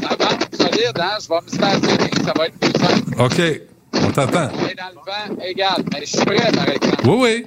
Ça 0.00 0.16
va, 0.18 0.28
solide, 0.56 0.92
hein? 0.96 1.18
Je 1.20 1.28
vais 1.28 1.40
me 1.42 1.48
stationner. 1.48 2.10
Ça 2.24 2.32
va 2.36 2.46
être 2.46 2.58
plus 2.58 2.72
simple. 2.80 3.22
OK. 3.22 3.60
On 3.92 4.10
t'attend. 4.12 4.48
Est 4.68 4.74
dans 4.74 4.90
le 4.94 5.36
vent 5.36 5.42
égal. 5.44 5.84
Mais 5.92 6.00
je 6.00 6.06
suis 6.06 6.24
prêt, 6.24 6.52
par 6.52 6.68
exemple. 6.68 7.08
Oui, 7.08 7.44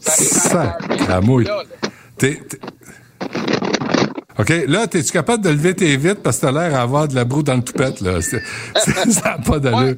Ça, 0.00 0.78
la 1.08 1.20
mouille. 1.20 1.48
T'es, 2.16 2.40
OK, 4.38 4.50
là, 4.68 4.84
es-tu 4.84 5.12
capable 5.12 5.42
de 5.42 5.50
lever 5.50 5.74
tes 5.74 5.96
vitres 5.96 6.22
parce 6.22 6.36
que 6.36 6.42
t'as 6.42 6.52
l'air 6.52 6.70
d'avoir 6.70 7.08
de 7.08 7.14
la 7.16 7.24
broue 7.24 7.42
dans 7.42 7.56
le 7.56 7.62
toupette, 7.62 8.00
là? 8.00 8.20
ça 8.22 8.38
n'a 9.24 9.38
pas 9.38 9.58
d'allure. 9.58 9.96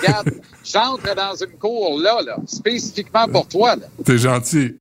Regarde, 0.00 0.30
j'entre 0.64 1.14
dans 1.14 1.34
une 1.34 1.58
cour, 1.58 2.00
là, 2.00 2.22
là, 2.24 2.36
spécifiquement 2.46 3.28
pour 3.28 3.46
toi, 3.46 3.76
là. 3.76 3.86
T'es 4.02 4.16
gentil. 4.16 4.78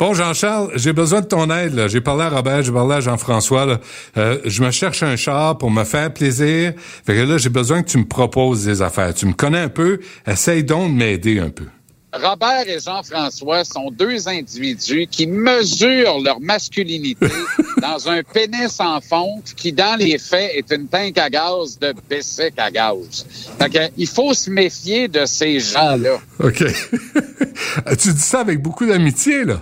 Bon, 0.00 0.12
Jean-Charles, 0.12 0.72
j'ai 0.74 0.92
besoin 0.92 1.20
de 1.20 1.26
ton 1.26 1.48
aide. 1.50 1.86
J'ai 1.88 2.00
parlé 2.00 2.24
à 2.24 2.28
Robert, 2.28 2.62
j'ai 2.62 2.72
parlé 2.72 2.96
à 2.96 3.00
Jean-François. 3.00 3.78
Euh, 4.16 4.38
je 4.44 4.62
me 4.62 4.72
cherche 4.72 5.04
un 5.04 5.14
char 5.14 5.56
pour 5.56 5.70
me 5.70 5.84
faire 5.84 6.12
plaisir. 6.12 6.72
Fait 6.78 7.14
que 7.14 7.20
là, 7.20 7.38
j'ai 7.38 7.48
besoin 7.48 7.82
que 7.82 7.90
tu 7.90 7.98
me 7.98 8.04
proposes 8.04 8.64
des 8.64 8.82
affaires. 8.82 9.14
Tu 9.14 9.26
me 9.26 9.34
connais 9.34 9.60
un 9.60 9.68
peu. 9.68 10.00
Essaye 10.26 10.64
donc 10.64 10.90
de 10.90 10.96
m'aider 10.96 11.38
un 11.38 11.50
peu. 11.50 11.66
Robert 12.12 12.68
et 12.68 12.78
Jean-François 12.80 13.64
sont 13.64 13.90
deux 13.90 14.28
individus 14.28 15.06
qui 15.08 15.26
mesurent 15.26 16.20
leur 16.20 16.40
masculinité 16.40 17.26
dans 17.80 18.08
un 18.08 18.22
pénis 18.22 18.78
en 18.80 19.00
fonte 19.00 19.54
qui, 19.56 19.72
dans 19.72 19.96
les 19.98 20.18
faits, 20.18 20.52
est 20.54 20.72
une 20.72 20.88
tank 20.88 21.18
à 21.18 21.30
gaz 21.30 21.78
de 21.78 21.94
Bessic 22.08 22.54
à 22.56 22.70
gaz. 22.70 23.26
Fait 23.58 23.70
que, 23.70 23.78
il 23.96 24.08
faut 24.08 24.34
se 24.34 24.50
méfier 24.50 25.06
de 25.06 25.24
ces 25.24 25.60
gens-là. 25.60 26.18
OK. 26.40 26.64
tu 27.98 28.12
dis 28.12 28.20
ça 28.20 28.40
avec 28.40 28.60
beaucoup 28.60 28.86
d'amitié, 28.86 29.44
là? 29.44 29.60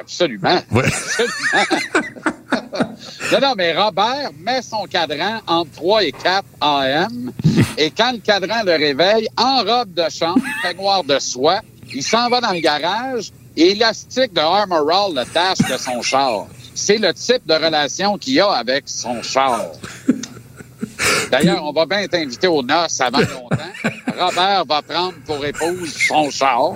Absolument. 0.00 0.60
Ouais. 0.70 0.84
non, 3.32 3.40
non, 3.40 3.54
mais 3.56 3.72
Robert 3.74 4.30
met 4.38 4.62
son 4.62 4.84
cadran 4.84 5.40
entre 5.46 5.70
3 5.72 6.04
et 6.04 6.12
4 6.12 6.44
AM 6.60 7.32
et 7.78 7.90
quand 7.90 8.12
le 8.12 8.18
cadran 8.18 8.62
le 8.64 8.72
réveille, 8.72 9.28
en 9.36 9.58
robe 9.62 9.94
de 9.94 10.08
chambre, 10.10 10.42
peignoir 10.62 11.04
de 11.04 11.18
soie, 11.18 11.60
il 11.92 12.02
s'en 12.02 12.28
va 12.28 12.40
dans 12.40 12.52
le 12.52 12.60
garage 12.60 13.30
et 13.56 13.72
élastique 13.72 14.32
de 14.32 14.40
Armor 14.40 14.90
All 14.90 15.14
le 15.14 15.24
tâche 15.24 15.58
de 15.58 15.76
son 15.76 16.02
char. 16.02 16.46
C'est 16.74 16.98
le 16.98 17.12
type 17.14 17.46
de 17.46 17.54
relation 17.54 18.18
qu'il 18.18 18.40
a 18.40 18.50
avec 18.52 18.84
son 18.86 19.22
char. 19.22 19.60
D'ailleurs, 21.30 21.64
on 21.64 21.72
va 21.72 21.86
bien 21.86 22.06
t'inviter 22.06 22.48
aux 22.48 22.62
noces 22.62 23.00
avant 23.00 23.18
longtemps. 23.18 23.92
Robert 24.18 24.64
va 24.66 24.82
prendre 24.82 25.14
pour 25.26 25.44
épouse 25.44 25.94
son 25.94 26.30
char. 26.30 26.72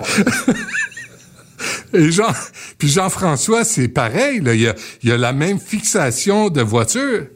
Et 1.93 2.11
Jean, 2.11 2.31
puis 2.77 2.89
Jean-François, 2.89 3.63
c'est 3.63 3.87
pareil. 3.87 4.39
Il, 4.41 4.49
a, 4.49 4.73
il 5.03 5.11
a 5.11 5.17
la 5.17 5.33
même 5.33 5.59
fixation 5.59 6.49
de 6.49 6.61
voiture. 6.61 7.27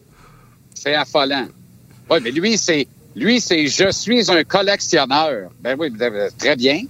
C'est 0.73 0.95
affolant. 0.95 1.47
Oui, 2.09 2.19
mais 2.21 2.31
lui, 2.31 2.57
c'est 2.57 2.87
Lui, 3.15 3.39
c'est 3.39 3.67
je 3.67 3.91
suis 3.91 4.31
un 4.31 4.43
collectionneur. 4.43 5.51
Ben 5.61 5.75
oui, 5.79 5.91
très 6.37 6.55
bien. 6.55 6.81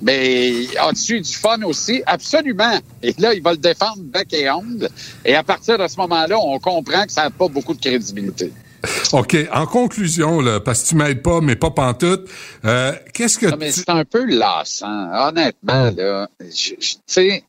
Mais 0.00 0.66
as-tu 0.78 1.20
du 1.20 1.32
fun 1.32 1.62
aussi? 1.62 2.02
Absolument. 2.06 2.78
Et 3.02 3.14
là, 3.18 3.34
il 3.34 3.42
va 3.42 3.52
le 3.52 3.58
défendre 3.58 4.02
bec 4.02 4.32
et 4.32 4.48
onde. 4.50 4.88
Et 5.24 5.34
à 5.34 5.42
partir 5.42 5.78
de 5.78 5.86
ce 5.88 5.96
moment-là, 5.96 6.38
on 6.38 6.58
comprend 6.60 7.04
que 7.04 7.12
ça 7.12 7.24
n'a 7.24 7.30
pas 7.30 7.48
beaucoup 7.48 7.74
de 7.74 7.80
crédibilité. 7.80 8.52
OK. 9.12 9.36
En 9.52 9.66
conclusion, 9.66 10.40
là, 10.40 10.60
parce 10.60 10.82
que 10.82 10.88
tu 10.88 10.94
m'aides 10.96 11.22
pas, 11.22 11.40
mais 11.40 11.56
pas 11.56 11.70
pantoute, 11.70 12.28
euh, 12.64 12.92
qu'est-ce 13.12 13.38
que... 13.38 13.46
Non, 13.46 13.56
mais 13.58 13.72
c'est 13.72 13.88
un 13.88 14.04
peu 14.04 14.24
lassant. 14.24 15.28
Honnêtement, 15.28 15.90
là, 15.90 16.28
tu 16.38 16.76
sais, 17.06 17.44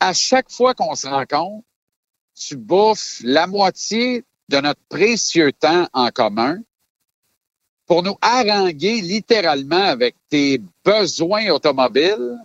à 0.00 0.12
chaque 0.12 0.50
fois 0.50 0.74
qu'on 0.74 0.94
se 0.94 1.06
rencontre, 1.06 1.64
tu 2.34 2.56
bouffes 2.56 3.20
la 3.22 3.46
moitié 3.46 4.24
de 4.48 4.58
notre 4.58 4.80
précieux 4.88 5.52
temps 5.52 5.86
en 5.92 6.10
commun 6.10 6.58
pour 7.86 8.02
nous 8.02 8.16
haranguer 8.20 9.00
littéralement 9.00 9.82
avec 9.82 10.14
tes 10.28 10.60
besoins 10.84 11.48
automobiles 11.50 12.38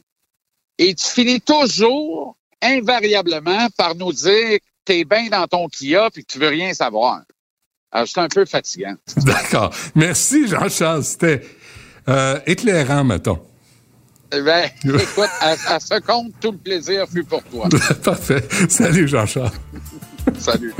et 0.77 0.93
tu 0.95 1.05
finis 1.05 1.39
toujours 1.39 2.35
invariablement 2.61 3.67
par 3.77 3.95
nous 3.95 4.11
dire 4.11 4.59
que 4.59 4.65
tu 4.85 4.93
es 4.93 5.05
bien 5.05 5.29
dans 5.29 5.47
ton 5.47 5.67
Kia 5.67 6.07
et 6.07 6.23
que 6.23 6.27
tu 6.27 6.39
veux 6.39 6.49
rien 6.49 6.73
savoir. 6.73 7.21
Alors, 7.95 8.09
c'est 8.09 8.19
un 8.19 8.27
peu 8.27 8.43
fatigant. 8.43 8.95
D'accord. 9.17 9.73
Merci, 9.95 10.49
Jean-Charles. 10.49 11.05
C'était 11.05 11.41
euh, 12.09 12.37
éclairant, 12.45 13.05
mettons. 13.05 13.39
Eh 14.33 14.41
ben, 14.41 14.69
écoute, 14.83 15.29
à, 15.39 15.79
ce 15.79 16.01
compte, 16.01 16.33
tout 16.41 16.51
le 16.51 16.57
plaisir 16.57 17.05
fut 17.07 17.23
pour 17.23 17.41
toi. 17.43 17.69
Parfait. 18.03 18.43
Salut, 18.67 19.07
Jean-Charles. 19.07 19.53
Salut. 20.37 20.73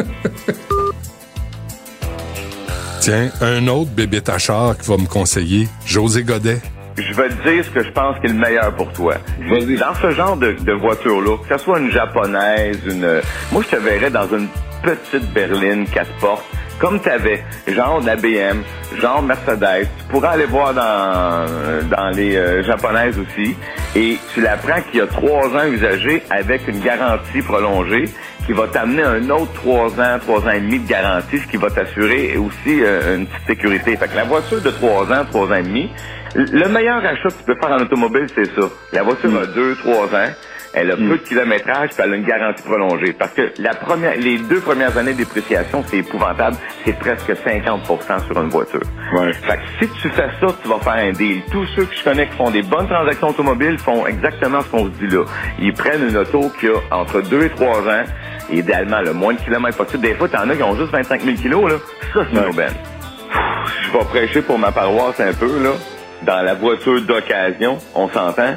Tiens, 2.99 3.31
un 3.39 3.65
autre 3.69 3.91
bébé 3.91 4.19
tachard 4.19 4.77
qui 4.77 4.89
va 4.89 4.97
me 4.97 5.07
conseiller, 5.07 5.69
José 5.85 6.23
Godet. 6.23 6.59
Je 6.97 7.13
vais 7.13 7.29
te 7.29 7.49
dire 7.49 7.63
ce 7.63 7.69
que 7.69 7.83
je 7.83 7.91
pense 7.91 8.19
qui 8.19 8.25
est 8.25 8.33
le 8.33 8.39
meilleur 8.39 8.75
pour 8.75 8.91
toi. 8.91 9.15
Dans 9.39 9.95
ce 10.01 10.11
genre 10.11 10.35
de, 10.35 10.51
de 10.51 10.73
voiture-là, 10.73 11.37
que 11.47 11.57
ce 11.57 11.63
soit 11.63 11.79
une 11.79 11.91
japonaise, 11.91 12.79
une... 12.85 13.21
Moi, 13.53 13.63
je 13.63 13.77
te 13.77 13.81
verrais 13.81 14.11
dans 14.11 14.27
une 14.35 14.49
petite 14.83 15.31
berline 15.33 15.87
quatre 15.87 16.13
portes, 16.19 16.43
comme 16.79 16.99
tu 16.99 17.09
avais, 17.09 17.43
genre 17.67 18.01
de 18.01 18.07
la 18.07 18.15
BM, 18.15 18.63
genre 18.99 19.21
Mercedes. 19.21 19.87
Tu 19.97 20.03
pourras 20.09 20.31
aller 20.31 20.45
voir 20.45 20.73
dans, 20.73 21.45
dans 21.89 22.09
les 22.09 22.35
euh, 22.35 22.63
japonaises 22.63 23.17
aussi. 23.17 23.55
Et 23.95 24.17
tu 24.33 24.41
la 24.41 24.57
prends 24.57 24.81
qui 24.91 24.99
a 24.99 25.07
trois 25.07 25.47
ans 25.47 25.65
usagée 25.67 26.21
avec 26.29 26.67
une 26.67 26.79
garantie 26.81 27.41
prolongée 27.41 28.05
qui 28.45 28.53
va 28.53 28.67
t'amener 28.67 29.03
un 29.03 29.29
autre 29.29 29.53
trois 29.53 29.87
ans, 29.99 30.19
trois 30.19 30.39
ans 30.41 30.51
et 30.51 30.59
demi 30.59 30.79
de 30.79 30.87
garantie, 30.87 31.39
ce 31.39 31.47
qui 31.47 31.57
va 31.57 31.69
t'assurer 31.69 32.37
aussi 32.37 32.83
euh, 32.83 33.17
une 33.17 33.25
petite 33.25 33.47
sécurité. 33.47 33.97
Fait 33.97 34.07
que 34.07 34.15
la 34.15 34.25
voiture 34.25 34.61
de 34.61 34.69
trois 34.69 35.03
ans, 35.11 35.25
trois 35.29 35.47
ans 35.47 35.55
et 35.55 35.63
demi, 35.63 35.89
le 36.35 36.67
meilleur 36.67 36.97
achat 36.97 37.29
que 37.29 37.33
tu 37.33 37.43
peux 37.45 37.55
faire 37.55 37.71
en 37.71 37.81
automobile, 37.81 38.27
c'est 38.35 38.45
ça. 38.59 38.67
La 38.91 39.03
voiture 39.03 39.31
a 39.39 39.45
deux, 39.47 39.75
trois 39.77 40.05
ans. 40.05 40.29
Elle 40.77 40.91
a 40.91 40.97
peu 40.97 41.03
de 41.17 41.23
kilométrage, 41.23 41.89
puis 41.91 42.03
elle 42.03 42.11
a 42.11 42.15
une 42.17 42.25
garantie 42.25 42.61
prolongée. 42.61 43.13
Parce 43.13 43.31
que 43.31 43.49
la 43.59 43.73
première, 43.73 44.17
les 44.17 44.37
deux 44.37 44.59
premières 44.59 44.97
années 44.97 45.13
dépréciation, 45.13 45.83
c'est 45.87 45.99
épouvantable. 45.99 46.57
C'est 46.83 46.99
presque 46.99 47.31
50% 47.31 48.25
sur 48.27 48.41
une 48.41 48.49
voiture. 48.49 48.81
Ouais. 49.13 49.31
Fait 49.31 49.55
que 49.55 49.85
si 49.85 49.89
tu 50.01 50.09
fais 50.09 50.27
ça, 50.41 50.47
tu 50.61 50.67
vas 50.67 50.79
faire 50.79 51.05
un 51.05 51.11
deal. 51.13 51.41
Tous 51.49 51.65
ceux 51.77 51.85
que 51.85 51.95
je 51.95 52.03
connais 52.03 52.27
qui 52.27 52.35
font 52.35 52.51
des 52.51 52.61
bonnes 52.61 52.87
transactions 52.87 53.29
automobiles 53.29 53.79
font 53.79 54.05
exactement 54.05 54.59
ce 54.61 54.67
qu'on 54.67 54.85
se 54.85 54.91
dit 54.99 55.07
là. 55.07 55.23
Ils 55.59 55.73
prennent 55.73 56.09
une 56.09 56.17
auto 56.17 56.51
qui 56.59 56.67
a 56.67 56.73
entre 56.91 57.21
deux 57.21 57.43
et 57.45 57.49
trois 57.49 57.79
ans, 57.79 58.03
idéalement 58.51 58.99
le 58.99 59.13
moins 59.13 59.33
de 59.33 59.39
kilomètres 59.39 59.77
possible. 59.77 60.03
Des 60.03 60.15
fois, 60.15 60.27
t'en 60.27 60.49
as 60.49 60.55
qui 60.57 60.63
ont 60.63 60.75
juste 60.75 60.91
25 60.91 61.21
000 61.21 61.37
kilos, 61.37 61.71
là. 61.71 61.77
Ça, 62.13 62.25
c'est 62.29 62.37
une 62.37 62.49
aubaine. 62.49 62.73
Je 63.81 63.97
vais 63.97 64.05
prêcher 64.05 64.41
pour 64.41 64.59
ma 64.59 64.73
paroisse 64.73 65.21
un 65.21 65.33
peu, 65.33 65.63
là. 65.63 65.71
Dans 66.23 66.41
la 66.41 66.53
voiture 66.53 67.01
d'occasion, 67.01 67.77
on 67.93 68.09
s'entend 68.09 68.55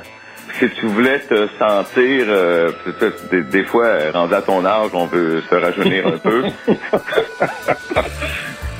si 0.55 0.69
tu 0.71 0.87
voulais 0.87 1.19
te 1.21 1.49
sentir, 1.59 2.27
euh, 2.29 2.71
des, 3.31 3.43
des, 3.43 3.65
fois, 3.65 4.11
rendu 4.13 4.35
à 4.35 4.43
ton 4.43 4.65
âge, 4.65 4.91
on 4.93 5.07
veut 5.07 5.41
se 5.43 5.55
rajeunir 5.55 6.07
un 6.07 6.19
peu. 6.19 6.45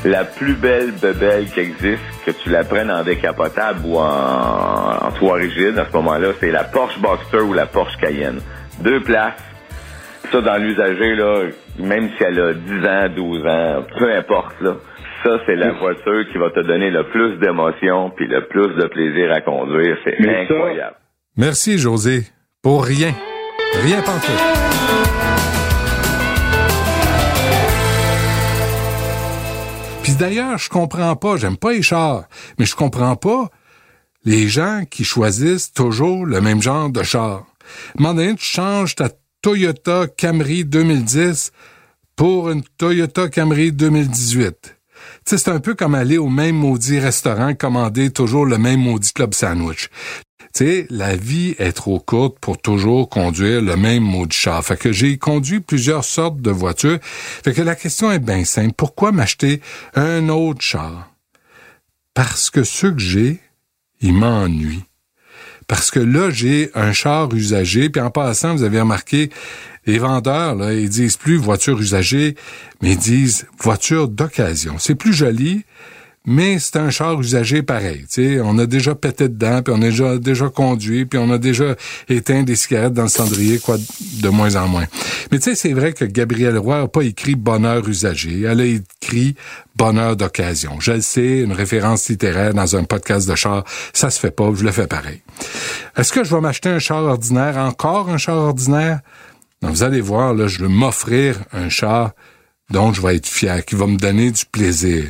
la 0.09 0.25
plus 0.25 0.55
belle 0.55 0.93
bebelle 0.93 1.47
qui 1.47 1.61
existe, 1.61 2.03
que 2.25 2.31
tu 2.31 2.51
la 2.51 2.65
prennes 2.65 2.91
en 2.91 3.03
décapotable 3.03 3.81
ou 3.85 3.99
en, 3.99 5.07
en 5.07 5.11
toit 5.13 5.37
rigide, 5.37 5.79
à 5.79 5.87
ce 5.87 5.93
moment-là, 5.97 6.29
c'est 6.41 6.51
la 6.51 6.65
Porsche 6.65 6.99
Boxster 7.01 7.41
ou 7.41 7.53
la 7.53 7.67
Porsche 7.67 7.97
Cayenne. 8.01 8.41
Deux 8.81 9.01
places. 9.01 9.43
Ça, 10.31 10.41
dans 10.41 10.57
l'usager, 10.57 11.15
là, 11.15 11.45
même 11.79 12.11
si 12.17 12.25
elle 12.25 12.41
a 12.41 12.53
10 12.53 12.87
ans, 12.87 13.09
12 13.15 13.47
ans, 13.47 13.85
peu 13.99 14.13
importe, 14.13 14.61
là, 14.61 14.75
ça, 15.25 15.41
c'est 15.47 15.57
la 15.57 15.73
voiture 15.73 16.29
qui 16.31 16.39
va 16.39 16.51
te 16.51 16.61
donner 16.61 16.91
le 16.91 17.05
plus 17.05 17.39
d'émotion 17.39 18.11
puis 18.11 18.27
le 18.29 18.43
plus 18.47 18.75
de 18.77 18.87
plaisir 18.87 19.33
à 19.33 19.41
conduire. 19.41 19.97
C'est 20.05 20.17
incroyable. 20.21 20.97
Merci, 21.39 21.79
José. 21.79 22.27
Pour 22.63 22.83
rien. 22.83 23.15
Rien 23.85 24.03
pas 24.03 24.19
tout. 24.19 24.33
Puis 30.03 30.15
d'ailleurs, 30.15 30.59
je 30.59 30.69
comprends 30.69 31.15
pas, 31.15 31.37
j'aime 31.37 31.57
pas 31.57 31.75
les 31.75 31.83
chars, 31.83 32.25
mais 32.59 32.67
je 32.67 32.75
comprends 32.75 33.15
pas 33.15 33.51
les 34.25 34.49
gens 34.49 34.83
qui 34.91 35.05
choisissent 35.05 35.73
toujours 35.73 36.27
le 36.27 36.41
même 36.41 36.61
genre 36.61 36.91
de 36.91 37.05
char. 37.05 37.47
Maintenant, 37.97 38.35
tu 38.35 38.45
changes 38.45 38.97
ta 38.97 39.09
Toyota 39.41 40.09
Camry 40.17 40.65
2010 40.65 41.53
pour 42.17 42.51
une 42.51 42.65
Toyota 42.79 43.29
Camry 43.29 43.71
2018. 43.71 44.57
Tu 44.61 44.75
sais, 45.25 45.39
c'est 45.39 45.51
un 45.53 45.61
peu 45.61 45.77
comme 45.77 45.95
aller 45.95 46.19
au 46.19 46.29
même 46.29 46.57
maudit 46.57 46.99
restaurant 46.99 47.55
commander 47.55 48.11
toujours 48.11 48.45
le 48.45 48.59
même 48.59 48.81
maudit 48.81 49.13
club 49.13 49.35
sandwich. 49.35 49.89
Sais, 50.59 50.89
la 50.91 51.15
vie 51.15 51.55
est 51.61 51.71
trop 51.71 52.01
courte 52.01 52.41
pour 52.41 52.59
toujours 52.59 53.09
conduire 53.09 53.63
le 53.63 53.77
même 53.77 54.03
maudit 54.03 54.37
char. 54.37 54.65
Fait 54.65 54.77
que 54.77 54.91
j'ai 54.91 55.17
conduit 55.17 55.61
plusieurs 55.61 56.03
sortes 56.03 56.41
de 56.41 56.51
voitures. 56.51 56.99
Fait 57.01 57.53
que 57.53 57.63
la 57.63 57.77
question 57.77 58.11
est 58.11 58.19
bien 58.19 58.45
simple. 58.45 58.75
Pourquoi 58.77 59.13
m'acheter 59.13 59.61
un 59.95 60.29
autre 60.29 60.61
char? 60.61 61.13
Parce 62.13 62.51
que 62.51 62.65
ceux 62.65 62.91
que 62.91 62.99
j'ai, 62.99 63.39
ils 64.01 64.13
m'ennuient. 64.13 64.83
Parce 65.69 65.93
que 65.93 66.01
là, 66.01 66.31
j'ai 66.31 66.73
un 66.75 66.93
char 66.93 67.33
usagé, 67.33 67.89
puis 67.89 68.01
en 68.01 68.11
passant, 68.11 68.57
vous 68.57 68.65
avez 68.65 68.81
remarqué, 68.81 69.31
les 69.87 69.99
vendeurs, 69.99 70.57
là, 70.57 70.73
ils 70.73 70.89
disent 70.89 71.19
plus 71.19 71.37
voiture 71.37 71.79
usagée, 71.81 72.35
mais 72.83 72.95
ils 72.95 72.99
disent 72.99 73.47
voiture 73.61 74.09
d'occasion. 74.09 74.75
C'est 74.81 74.97
plus 74.97 75.13
joli, 75.13 75.65
mais 76.29 76.59
c'est 76.59 76.77
un 76.77 76.91
char 76.91 77.19
usagé 77.19 77.63
pareil. 77.63 78.05
sais, 78.09 78.39
On 78.45 78.59
a 78.59 78.67
déjà 78.67 78.95
pété 78.95 79.31
dedans, 79.31 79.63
puis 79.63 79.73
on 79.75 79.81
a 79.81 79.87
déjà, 79.87 80.19
déjà 80.19 80.51
conduit, 80.51 81.07
puis 81.07 81.19
on 81.19 81.31
a 81.31 81.39
déjà 81.39 81.75
éteint 82.09 82.43
des 82.43 82.55
cigarettes 82.55 82.93
dans 82.93 83.05
le 83.05 83.09
cendrier, 83.09 83.59
quoi, 83.59 83.79
de 83.79 84.29
moins 84.29 84.55
en 84.57 84.69
moins. 84.69 84.85
Mais 85.33 85.39
tu 85.39 85.45
sais, 85.45 85.55
c'est 85.55 85.73
vrai 85.73 85.95
que 85.95 86.05
Gabrielle 86.05 86.59
Roy 86.59 86.83
n'a 86.83 86.89
pas 86.89 87.03
écrit 87.03 87.35
bonheur 87.35 87.89
usagé, 87.89 88.43
elle 88.43 88.61
a 88.61 88.67
écrit 88.67 89.37
bonheur 89.75 90.17
d'occasion. 90.17 90.79
Je 90.81 90.93
le 90.93 91.01
sais, 91.01 91.39
une 91.39 91.53
référence 91.53 92.09
littéraire 92.11 92.53
dans 92.53 92.77
un 92.77 92.85
podcast 92.85 93.27
de 93.27 93.35
char, 93.35 93.65
ça 93.95 94.11
se 94.11 94.21
fait 94.21 94.31
pas, 94.31 94.53
je 94.55 94.65
le 94.65 94.71
fais 94.71 94.87
pareil. 94.87 95.23
Est-ce 95.97 96.13
que 96.13 96.25
je 96.25 96.35
vais 96.35 96.43
m'acheter 96.43 96.69
un 96.69 96.79
char 96.79 97.05
ordinaire, 97.05 97.57
encore 97.57 98.11
un 98.11 98.19
char 98.19 98.37
ordinaire? 98.37 99.01
Non, 99.63 99.71
vous 99.71 99.83
allez 99.83 100.03
voir, 100.03 100.35
là, 100.35 100.47
je 100.47 100.61
vais 100.61 100.69
m'offrir 100.69 101.39
un 101.55 101.71
char 101.71 102.13
dont 102.71 102.93
je 102.93 103.01
vais 103.01 103.17
être 103.17 103.27
fier, 103.27 103.65
qui 103.65 103.77
va 103.77 103.87
me 103.87 103.97
donner 103.97 104.31
du 104.31 104.45
plaisir. 104.45 105.05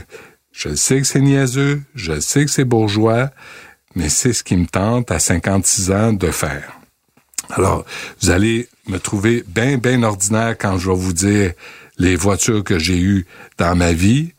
Je 0.58 0.74
sais 0.74 0.98
que 0.98 1.06
c'est 1.06 1.20
niaiseux, 1.20 1.82
je 1.94 2.18
sais 2.18 2.44
que 2.44 2.50
c'est 2.50 2.64
bourgeois, 2.64 3.30
mais 3.94 4.08
c'est 4.08 4.32
ce 4.32 4.42
qui 4.42 4.56
me 4.56 4.66
tente 4.66 5.08
à 5.12 5.20
56 5.20 5.92
ans 5.92 6.12
de 6.12 6.32
faire. 6.32 6.80
Alors, 7.50 7.84
vous 8.20 8.30
allez 8.30 8.68
me 8.88 8.98
trouver 8.98 9.44
bien, 9.46 9.78
bien 9.78 10.02
ordinaire 10.02 10.56
quand 10.58 10.76
je 10.76 10.90
vais 10.90 10.96
vous 10.96 11.12
dire 11.12 11.52
les 11.98 12.16
voitures 12.16 12.64
que 12.64 12.76
j'ai 12.76 12.98
eues 12.98 13.24
dans 13.56 13.76
ma 13.76 13.92
vie, 13.92 14.32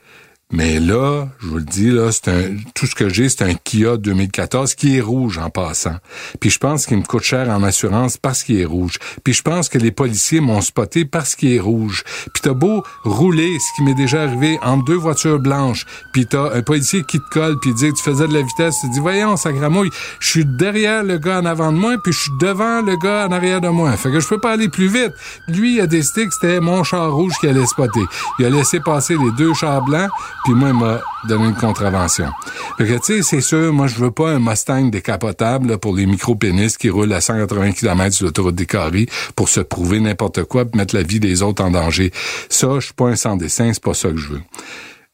mais 0.52 0.80
là, 0.80 1.28
je 1.40 1.48
vous 1.48 1.58
le 1.58 1.64
dis, 1.64 1.92
là, 1.92 2.12
c'est 2.12 2.28
un, 2.28 2.58
tout 2.74 2.88
ce 2.88 2.96
que 2.96 3.08
j'ai, 3.08 3.30
c'est 3.30 3.44
un 3.44 3.54
Kia 3.54 3.98
2014 3.98 4.74
qui 4.74 4.98
est 4.98 5.02
rouge 5.02 5.38
en 5.38 5.52
passant. 5.52 5.98
Puis 6.40 6.50
je 6.50 6.58
pense 6.58 6.88
qu'il 6.88 6.98
me 6.98 7.04
coûte 7.04 7.22
cher 7.22 7.48
en 7.50 7.62
assurance 7.62 8.18
parce 8.18 8.42
qu'il 8.42 8.60
est 8.60 8.66
rouge. 8.66 8.98
Puis 9.24 9.34
je 9.34 9.44
pense 9.44 9.70
que 9.70 9.78
les 9.78 9.92
policiers 9.92 10.40
m'ont 10.40 10.62
spoté 10.62 11.06
parce 11.06 11.36
qu'il 11.36 11.54
est 11.54 11.60
rouge. 11.60 12.04
Puis 12.34 12.42
t'as 12.42 12.54
beau 12.54 12.84
rouler, 13.04 13.60
ce 13.60 13.76
qui 13.76 13.84
m'est 13.84 13.94
déjà 13.94 14.24
arrivé, 14.24 14.58
entre 14.64 14.86
deux 14.86 14.96
voitures 14.96 15.38
blanches, 15.38 15.86
puis 16.14 16.26
t'as 16.26 16.56
un 16.56 16.64
policier 16.64 17.04
qui 17.04 17.20
te 17.20 17.30
colle, 17.30 17.60
puis 17.60 17.72
dit 17.76 17.94
tu 17.94 18.02
faisais 18.02 18.28
de 18.28 18.34
la 18.34 18.42
vitesse, 18.42 18.78
tu 18.82 18.90
dis, 18.90 19.00
voyons, 19.00 19.38
ça 19.38 19.54
gramouille, 19.54 19.92
je 20.20 20.30
suis 20.30 20.46
derrière 20.46 21.04
le 21.04 21.20
gars 21.20 21.42
en 21.42 21.46
avant 21.46 21.72
de 21.72 21.78
moi, 21.78 21.98
puis 22.04 22.12
je 22.12 22.22
suis 22.22 22.38
devant 22.40 22.82
le 22.82 22.98
gars 22.98 23.28
en 23.28 23.32
arrière 23.32 23.62
de 23.62 23.70
moi. 23.70 23.96
Fait 23.98 24.10
que 24.10 24.20
je 24.20 24.28
peux 24.28 24.40
pas 24.40 24.54
aller 24.54 24.70
plus 24.70 24.88
vite. 24.88 25.14
Lui, 25.48 25.76
il 25.76 25.82
a 25.82 25.86
décidé 25.86 26.26
que 26.26 26.34
c'était 26.34 26.60
mon 26.60 26.84
char 26.84 27.14
rouge 27.14 27.34
qui 27.40 27.48
allait 27.48 27.68
spotter. 27.68 28.04
Il 28.40 28.46
a 28.46 28.50
laissé 28.50 28.80
passer 28.80 29.16
les 29.16 29.32
deux 29.38 29.54
chars 29.54 29.84
blancs, 29.84 30.10
puis 30.44 30.54
moi, 30.54 30.70
il 30.70 30.76
m'a 30.76 31.02
donné 31.28 31.46
une 31.46 31.56
contravention. 31.56 32.32
Fait 32.78 32.86
que, 32.86 32.94
tu 32.94 33.00
sais, 33.04 33.22
c'est 33.22 33.42
sûr, 33.42 33.74
moi, 33.74 33.88
je 33.88 33.96
veux 33.96 34.12
pas 34.12 34.32
un 34.32 34.40
Mustang 34.40 34.90
décapotable 34.90 35.78
pour 35.78 35.96
les 35.96 36.06
micro-pénis 36.06 36.78
qui 36.78 36.90
roulent 36.90 37.14
à 37.14 37.22
180 37.22 37.74
km 37.74 38.16
sur 38.16 38.26
l'autoroute 38.26 38.56
des 38.56 38.66
Carrés 38.66 39.08
pour 39.36 39.50
se 39.50 39.60
prouver 39.60 40.00
n'importe 40.00 40.44
quoi 40.44 40.64
et 40.64 40.78
mettre 40.78 40.96
la 40.96 41.04
vie 41.04 41.20
des 41.20 41.42
autres 41.42 41.64
en 41.64 41.72
danger. 41.72 42.12
Ça, 42.50 42.76
je 42.76 42.86
suis 42.86 42.94
pas 42.94 43.08
un 43.08 43.16
sans 43.16 43.36
dessin, 43.36 43.72
c'est 43.74 43.84
pas 43.84 43.94
ça 43.94 44.10
que 44.10 44.18
je 44.18 44.30
veux. 44.30 44.42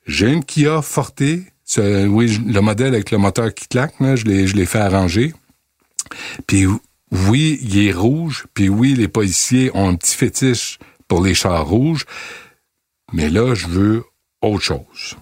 J'ai 0.05 0.31
une 0.31 0.43
Kia 0.43 0.81
Forte 0.81 1.23
oui, 1.79 2.39
le 2.45 2.59
modèle 2.59 2.93
avec 2.93 3.11
le 3.11 3.17
moteur 3.17 3.53
qui 3.53 3.67
claque, 3.67 3.99
là, 3.99 4.15
je 4.15 4.25
l'ai, 4.25 4.47
je 4.47 4.55
l'ai 4.55 4.65
fait 4.65 4.79
arranger. 4.79 5.33
Puis 6.47 6.67
oui, 7.11 7.59
il 7.61 7.87
est 7.87 7.91
rouge. 7.91 8.45
Puis 8.53 8.69
oui, 8.69 8.93
les 8.93 9.07
policiers 9.07 9.71
ont 9.73 9.89
un 9.89 9.95
petit 9.95 10.15
fétiche 10.15 10.79
pour 11.07 11.23
les 11.23 11.33
chars 11.33 11.65
rouges. 11.65 12.05
Mais 13.13 13.29
là, 13.29 13.55
je 13.55 13.67
veux 13.67 14.03
autre 14.45 14.63
chose. 14.63 15.15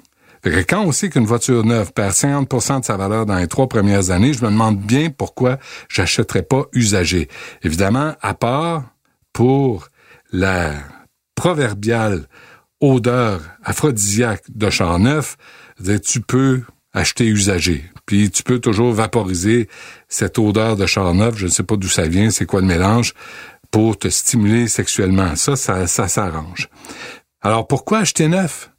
Quand 0.67 0.83
on 0.83 0.91
sait 0.91 1.09
qu'une 1.09 1.25
voiture 1.25 1.63
neuve 1.63 1.93
perd 1.93 2.11
50% 2.11 2.81
de 2.81 2.85
sa 2.85 2.97
valeur 2.97 3.25
dans 3.25 3.37
les 3.37 3.47
trois 3.47 3.69
premières 3.69 4.11
années, 4.11 4.33
je 4.33 4.43
me 4.43 4.51
demande 4.51 4.77
bien 4.77 5.09
pourquoi 5.09 5.57
j'achèterais 5.87 6.43
pas 6.43 6.65
usagé. 6.73 7.29
Évidemment, 7.61 8.13
à 8.21 8.33
part 8.33 8.83
pour 9.31 9.87
la 10.33 10.73
proverbiale 11.35 12.27
odeur 12.81 13.41
aphrodisiaque 13.63 14.43
de 14.49 14.69
char 14.69 14.99
neuf, 14.99 15.37
tu 16.05 16.19
peux 16.19 16.63
acheter 16.91 17.25
usagé. 17.25 17.89
Puis 18.05 18.29
tu 18.29 18.43
peux 18.43 18.59
toujours 18.59 18.91
vaporiser 18.91 19.69
cette 20.09 20.37
odeur 20.37 20.75
de 20.75 20.85
char 20.85 21.13
neuf, 21.13 21.37
je 21.37 21.45
ne 21.45 21.51
sais 21.51 21.63
pas 21.63 21.77
d'où 21.77 21.87
ça 21.87 22.05
vient, 22.05 22.29
c'est 22.31 22.45
quoi 22.45 22.59
le 22.59 22.67
mélange, 22.67 23.13
pour 23.71 23.97
te 23.97 24.09
stimuler 24.09 24.67
sexuellement. 24.67 25.37
Ça, 25.37 25.55
ça 25.55 26.07
s'arrange. 26.09 26.67
Alors 27.41 27.65
pourquoi 27.65 27.99
acheter 27.99 28.27
neuf? 28.27 28.69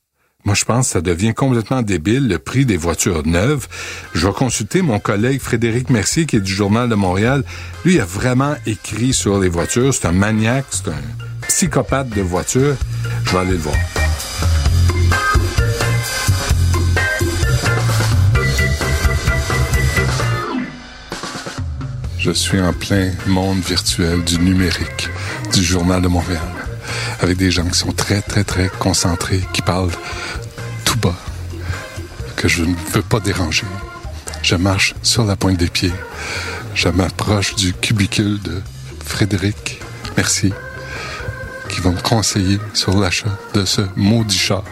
Moi, 0.44 0.54
je 0.54 0.66
pense 0.66 0.88
que 0.88 0.92
ça 0.92 1.00
devient 1.00 1.32
complètement 1.32 1.80
débile, 1.80 2.28
le 2.28 2.38
prix 2.38 2.66
des 2.66 2.76
voitures 2.76 3.26
neuves. 3.26 3.66
Je 4.12 4.26
vais 4.26 4.32
consulter 4.34 4.82
mon 4.82 4.98
collègue 4.98 5.40
Frédéric 5.40 5.88
Mercier, 5.88 6.26
qui 6.26 6.36
est 6.36 6.40
du 6.40 6.52
Journal 6.52 6.86
de 6.86 6.94
Montréal. 6.94 7.44
Lui, 7.84 7.94
il 7.94 8.00
a 8.00 8.04
vraiment 8.04 8.54
écrit 8.66 9.14
sur 9.14 9.40
les 9.40 9.48
voitures. 9.48 9.94
C'est 9.94 10.06
un 10.06 10.12
maniaque, 10.12 10.66
c'est 10.68 10.88
un 10.88 11.48
psychopathe 11.48 12.10
de 12.10 12.20
voitures. 12.20 12.76
Je 13.24 13.30
vais 13.32 13.38
aller 13.38 13.52
le 13.52 13.56
voir. 13.56 13.74
Je 22.18 22.30
suis 22.30 22.60
en 22.60 22.74
plein 22.74 23.12
monde 23.26 23.60
virtuel 23.60 24.22
du 24.24 24.38
numérique, 24.38 25.08
du 25.54 25.62
Journal 25.62 26.02
de 26.02 26.08
Montréal, 26.08 26.40
avec 27.20 27.38
des 27.38 27.50
gens 27.50 27.64
qui 27.64 27.78
sont 27.78 27.92
très, 27.92 28.20
très, 28.20 28.44
très 28.44 28.70
concentrés, 28.78 29.42
qui 29.54 29.62
parlent 29.62 29.90
que 32.44 32.48
je 32.50 32.62
ne 32.62 32.74
veux 32.92 33.00
pas 33.00 33.20
déranger. 33.20 33.64
Je 34.42 34.54
marche 34.54 34.94
sur 35.02 35.24
la 35.24 35.34
pointe 35.34 35.56
des 35.56 35.68
pieds. 35.68 35.94
Je 36.74 36.88
m'approche 36.90 37.54
du 37.54 37.72
cubicule 37.72 38.38
de 38.42 38.60
Frédéric 39.02 39.80
Merci, 40.18 40.52
qui 41.70 41.80
va 41.80 41.90
me 41.90 42.00
conseiller 42.02 42.58
sur 42.74 43.00
l'achat 43.00 43.30
de 43.54 43.64
ce 43.64 43.80
maudit 43.96 44.36
char. 44.36 44.62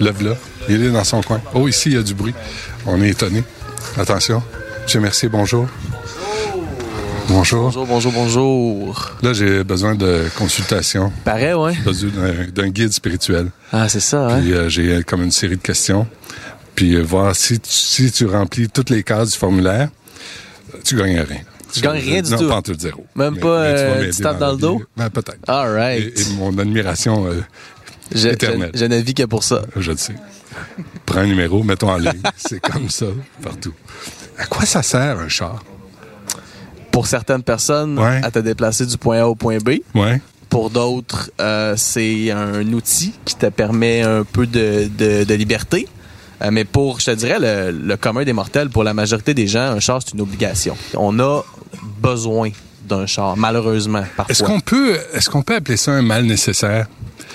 Lève-là, 0.00 0.34
il 0.68 0.84
est 0.84 0.90
dans 0.90 1.02
son 1.02 1.22
coin. 1.22 1.40
Oh, 1.54 1.66
ici, 1.66 1.88
il 1.88 1.94
y 1.94 1.96
a 1.96 2.02
du 2.02 2.12
bruit. 2.12 2.34
On 2.84 3.00
est 3.00 3.08
étonné. 3.08 3.42
Attention. 3.96 4.42
Monsieur 4.82 5.00
Mercier, 5.00 5.30
bonjour. 5.30 5.66
Bonjour. 7.28 7.62
Bonjour, 7.72 7.86
bonjour, 7.86 8.12
bonjour. 8.12 9.12
Là, 9.22 9.32
j'ai 9.32 9.64
besoin 9.64 9.94
de 9.94 10.24
consultation, 10.36 11.10
Pareil, 11.24 11.54
ouais. 11.54 11.72
besoin 11.82 12.10
d'un- 12.54 12.68
guide 12.68 12.92
spirituel. 12.92 13.48
Ah, 13.72 13.88
c'est 13.88 14.00
ça, 14.00 14.28
hein? 14.28 14.40
Puis 14.42 14.52
euh, 14.52 14.68
j'ai 14.68 15.02
comme 15.04 15.22
une 15.22 15.30
série 15.30 15.56
de 15.56 15.62
questions. 15.62 16.06
Puis 16.74 16.94
euh, 16.94 17.02
voir 17.02 17.34
si 17.36 17.60
tu, 17.60 17.70
si 17.70 18.10
tu 18.12 18.26
remplis 18.26 18.68
toutes 18.68 18.90
les 18.90 19.02
cases 19.02 19.30
du 19.32 19.38
formulaire, 19.38 19.88
tu 20.84 20.96
gagnes 20.96 21.20
rien. 21.20 21.40
Tu 21.72 21.80
gagnes 21.80 22.00
rien 22.00 22.22
du 22.22 22.30
non, 22.30 22.38
tout? 22.38 22.48
pas 22.48 22.56
en 22.56 22.62
tout 22.62 22.74
zéro. 22.78 23.04
Même 23.16 23.34
Mais- 23.34 23.40
pas, 23.40 23.62
mais 23.62 23.68
euh, 23.78 24.10
tu 24.12 24.22
tapes 24.22 24.38
dans 24.38 24.52
le 24.52 24.58
dos? 24.58 24.82
Ben, 24.96 25.10
peut-être. 25.10 25.38
All 25.48 25.70
Et, 25.70 25.80
right. 25.80 26.20
et 26.20 26.32
mon 26.34 26.56
admiration, 26.58 27.26
euh, 27.26 27.40
Je, 28.12 28.18
je, 28.18 28.28
éternel. 28.28 28.70
je 28.74 28.84
vis 28.84 29.14
que 29.14 29.24
pour 29.24 29.42
ça. 29.42 29.62
je 29.76 29.90
le 29.90 29.96
sais. 29.96 30.14
Prends 31.04 31.20
un 31.20 31.26
numéro, 31.26 31.62
mets-toi 31.64 31.92
en 31.92 31.96
ligne. 31.96 32.22
C'est 32.36 32.60
comme 32.60 32.88
ça, 32.90 33.06
partout. 33.42 33.72
À 34.38 34.46
quoi 34.46 34.64
ça 34.66 34.82
sert 34.82 35.18
un 35.18 35.28
char? 35.28 35.62
Pour 36.92 37.06
certaines 37.08 37.42
personnes, 37.42 37.98
Ouais. 37.98 38.20
à 38.22 38.30
te 38.30 38.38
déplacer 38.38 38.86
du 38.86 38.96
point 38.96 39.20
A 39.20 39.26
au 39.26 39.34
point 39.34 39.58
B. 39.58 39.78
Ouais. 39.96 40.20
Pour 40.48 40.70
d'autres, 40.70 41.30
euh, 41.40 41.74
c'est 41.76 42.30
un 42.30 42.64
outil 42.72 43.12
qui 43.24 43.34
te 43.34 43.46
permet 43.46 44.02
un 44.02 44.22
peu 44.22 44.46
de, 44.46 44.88
de, 44.96 45.24
de 45.24 45.34
liberté. 45.34 45.88
Euh, 46.44 46.50
mais 46.52 46.64
pour, 46.64 47.00
je 47.00 47.06
te 47.06 47.10
dirais, 47.12 47.38
le, 47.40 47.70
le 47.70 47.96
commun 47.96 48.24
des 48.24 48.32
mortels, 48.32 48.68
pour 48.68 48.84
la 48.84 48.94
majorité 48.94 49.34
des 49.34 49.46
gens, 49.46 49.60
un 49.70 49.80
char, 49.80 50.00
c'est 50.04 50.14
une 50.14 50.20
obligation. 50.20 50.76
On 50.94 51.18
a 51.18 51.42
besoin 51.98 52.50
d'un 52.86 53.06
char, 53.06 53.36
malheureusement, 53.36 54.04
parfois. 54.16 54.30
Est-ce 54.30 54.42
qu'on 54.42 54.60
peut, 54.60 54.98
est-ce 55.14 55.30
qu'on 55.30 55.42
peut 55.42 55.54
appeler 55.54 55.76
ça 55.76 55.92
un 55.92 56.02
mal 56.02 56.24
nécessaire? 56.24 56.86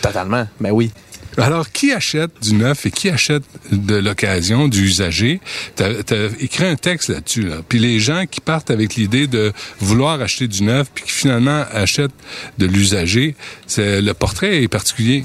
Totalement, 0.01 0.47
mais 0.59 0.71
oui. 0.71 0.91
Alors, 1.37 1.71
qui 1.71 1.93
achète 1.93 2.31
du 2.41 2.53
neuf 2.53 2.85
et 2.85 2.91
qui 2.91 3.09
achète 3.09 3.43
de 3.71 3.95
l'occasion, 3.95 4.67
du 4.67 4.83
usager? 4.83 5.39
T'as 5.75 5.87
as 5.87 6.29
écrit 6.39 6.65
un 6.65 6.75
texte 6.75 7.09
là-dessus. 7.09 7.43
Là. 7.43 7.57
Puis 7.67 7.79
les 7.79 7.99
gens 7.99 8.25
qui 8.29 8.41
partent 8.41 8.71
avec 8.71 8.95
l'idée 8.95 9.27
de 9.27 9.53
vouloir 9.79 10.19
acheter 10.21 10.47
du 10.47 10.63
neuf, 10.63 10.87
puis 10.93 11.05
qui 11.05 11.11
finalement 11.11 11.63
achètent 11.71 12.11
de 12.57 12.65
l'usager, 12.65 13.35
le 13.77 14.11
portrait 14.13 14.63
est 14.63 14.67
particulier. 14.67 15.23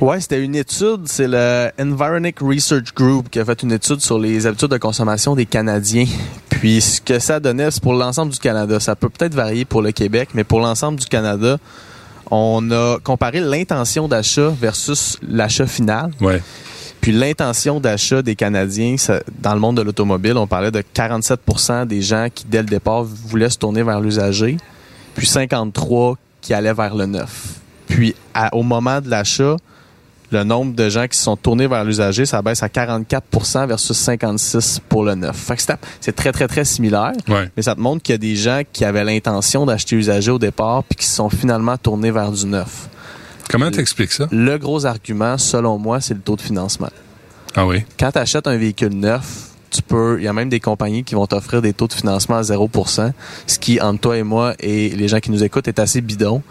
Ouais, 0.00 0.18
c'était 0.18 0.42
une 0.42 0.54
étude, 0.54 1.02
c'est 1.06 1.28
le 1.28 1.70
Environic 1.78 2.38
Research 2.40 2.94
Group 2.96 3.28
qui 3.30 3.38
a 3.38 3.44
fait 3.44 3.62
une 3.62 3.72
étude 3.72 4.00
sur 4.00 4.18
les 4.18 4.46
habitudes 4.46 4.70
de 4.70 4.78
consommation 4.78 5.36
des 5.36 5.44
Canadiens. 5.44 6.06
Puis 6.48 6.80
ce 6.80 7.00
que 7.02 7.18
ça 7.18 7.38
donnait, 7.38 7.70
c'est 7.70 7.82
pour 7.82 7.92
l'ensemble 7.92 8.32
du 8.32 8.38
Canada. 8.38 8.80
Ça 8.80 8.96
peut 8.96 9.10
peut-être 9.10 9.34
varier 9.34 9.66
pour 9.66 9.82
le 9.82 9.92
Québec, 9.92 10.30
mais 10.32 10.42
pour 10.42 10.60
l'ensemble 10.60 10.98
du 10.98 11.04
Canada, 11.06 11.58
on 12.30 12.70
a 12.70 12.96
comparé 13.04 13.40
l'intention 13.40 14.08
d'achat 14.08 14.48
versus 14.58 15.18
l'achat 15.28 15.66
final. 15.66 16.12
Ouais. 16.22 16.40
Puis 17.02 17.12
l'intention 17.12 17.78
d'achat 17.78 18.22
des 18.22 18.36
Canadiens, 18.36 18.96
ça- 18.96 19.20
dans 19.38 19.52
le 19.52 19.60
monde 19.60 19.76
de 19.76 19.82
l'automobile, 19.82 20.38
on 20.38 20.46
parlait 20.46 20.70
de 20.70 20.82
47% 20.94 21.84
des 21.84 22.00
gens 22.00 22.28
qui, 22.34 22.46
dès 22.46 22.62
le 22.62 22.68
départ, 22.68 23.04
voulaient 23.04 23.50
se 23.50 23.58
tourner 23.58 23.82
vers 23.82 24.00
l'usager, 24.00 24.56
puis 25.14 25.26
53% 25.26 26.16
qui 26.40 26.54
allaient 26.54 26.72
vers 26.72 26.94
le 26.94 27.04
neuf. 27.04 27.60
Puis 27.86 28.14
à- 28.32 28.54
au 28.54 28.62
moment 28.62 29.02
de 29.02 29.10
l'achat, 29.10 29.56
le 30.32 30.44
nombre 30.44 30.74
de 30.74 30.88
gens 30.88 31.06
qui 31.08 31.16
se 31.18 31.24
sont 31.24 31.36
tournés 31.36 31.66
vers 31.66 31.84
l'usager, 31.84 32.24
ça 32.26 32.40
baisse 32.42 32.62
à 32.62 32.68
44% 32.68 33.66
versus 33.66 33.96
56 33.96 34.80
pour 34.88 35.04
le 35.04 35.14
neuf. 35.14 35.36
Fait 35.36 35.56
que 35.56 35.62
c'est- 35.62 35.76
c'est 36.00 36.14
très, 36.14 36.32
très, 36.32 36.46
très 36.48 36.64
similaire. 36.64 37.12
Ouais. 37.28 37.50
Mais 37.56 37.62
ça 37.62 37.74
te 37.74 37.80
montre 37.80 38.02
qu'il 38.02 38.12
y 38.12 38.14
a 38.14 38.18
des 38.18 38.36
gens 38.36 38.62
qui 38.72 38.84
avaient 38.84 39.04
l'intention 39.04 39.66
d'acheter 39.66 39.96
usagé 39.96 40.30
au 40.30 40.38
départ 40.38 40.84
puis 40.84 40.96
qui 40.96 41.06
se 41.06 41.14
sont 41.16 41.28
finalement 41.30 41.76
tournés 41.76 42.10
vers 42.10 42.30
du 42.30 42.46
neuf. 42.46 42.88
Comment 43.48 43.70
t'expliques 43.70 44.12
ça? 44.12 44.28
Le 44.30 44.56
gros 44.58 44.86
argument, 44.86 45.36
selon 45.36 45.78
moi, 45.78 46.00
c'est 46.00 46.14
le 46.14 46.20
taux 46.20 46.36
de 46.36 46.42
financement 46.42 46.90
Ah 47.56 47.66
oui. 47.66 47.82
quand 47.98 48.12
tu 48.12 48.18
achètes 48.18 48.46
un 48.46 48.56
véhicule 48.56 48.94
neuf, 48.94 49.49
tu 49.70 49.82
peux, 49.82 50.16
il 50.18 50.24
y 50.24 50.28
a 50.28 50.32
même 50.32 50.48
des 50.48 50.60
compagnies 50.60 51.04
qui 51.04 51.14
vont 51.14 51.26
t'offrir 51.26 51.62
des 51.62 51.72
taux 51.72 51.86
de 51.86 51.92
financement 51.92 52.36
à 52.36 52.42
0%, 52.42 53.12
ce 53.46 53.58
qui, 53.58 53.80
entre 53.80 54.00
toi 54.00 54.18
et 54.18 54.22
moi 54.22 54.54
et 54.60 54.90
les 54.90 55.08
gens 55.08 55.20
qui 55.20 55.30
nous 55.30 55.42
écoutent, 55.44 55.68
est 55.68 55.78
assez 55.78 56.00
bidon. 56.00 56.42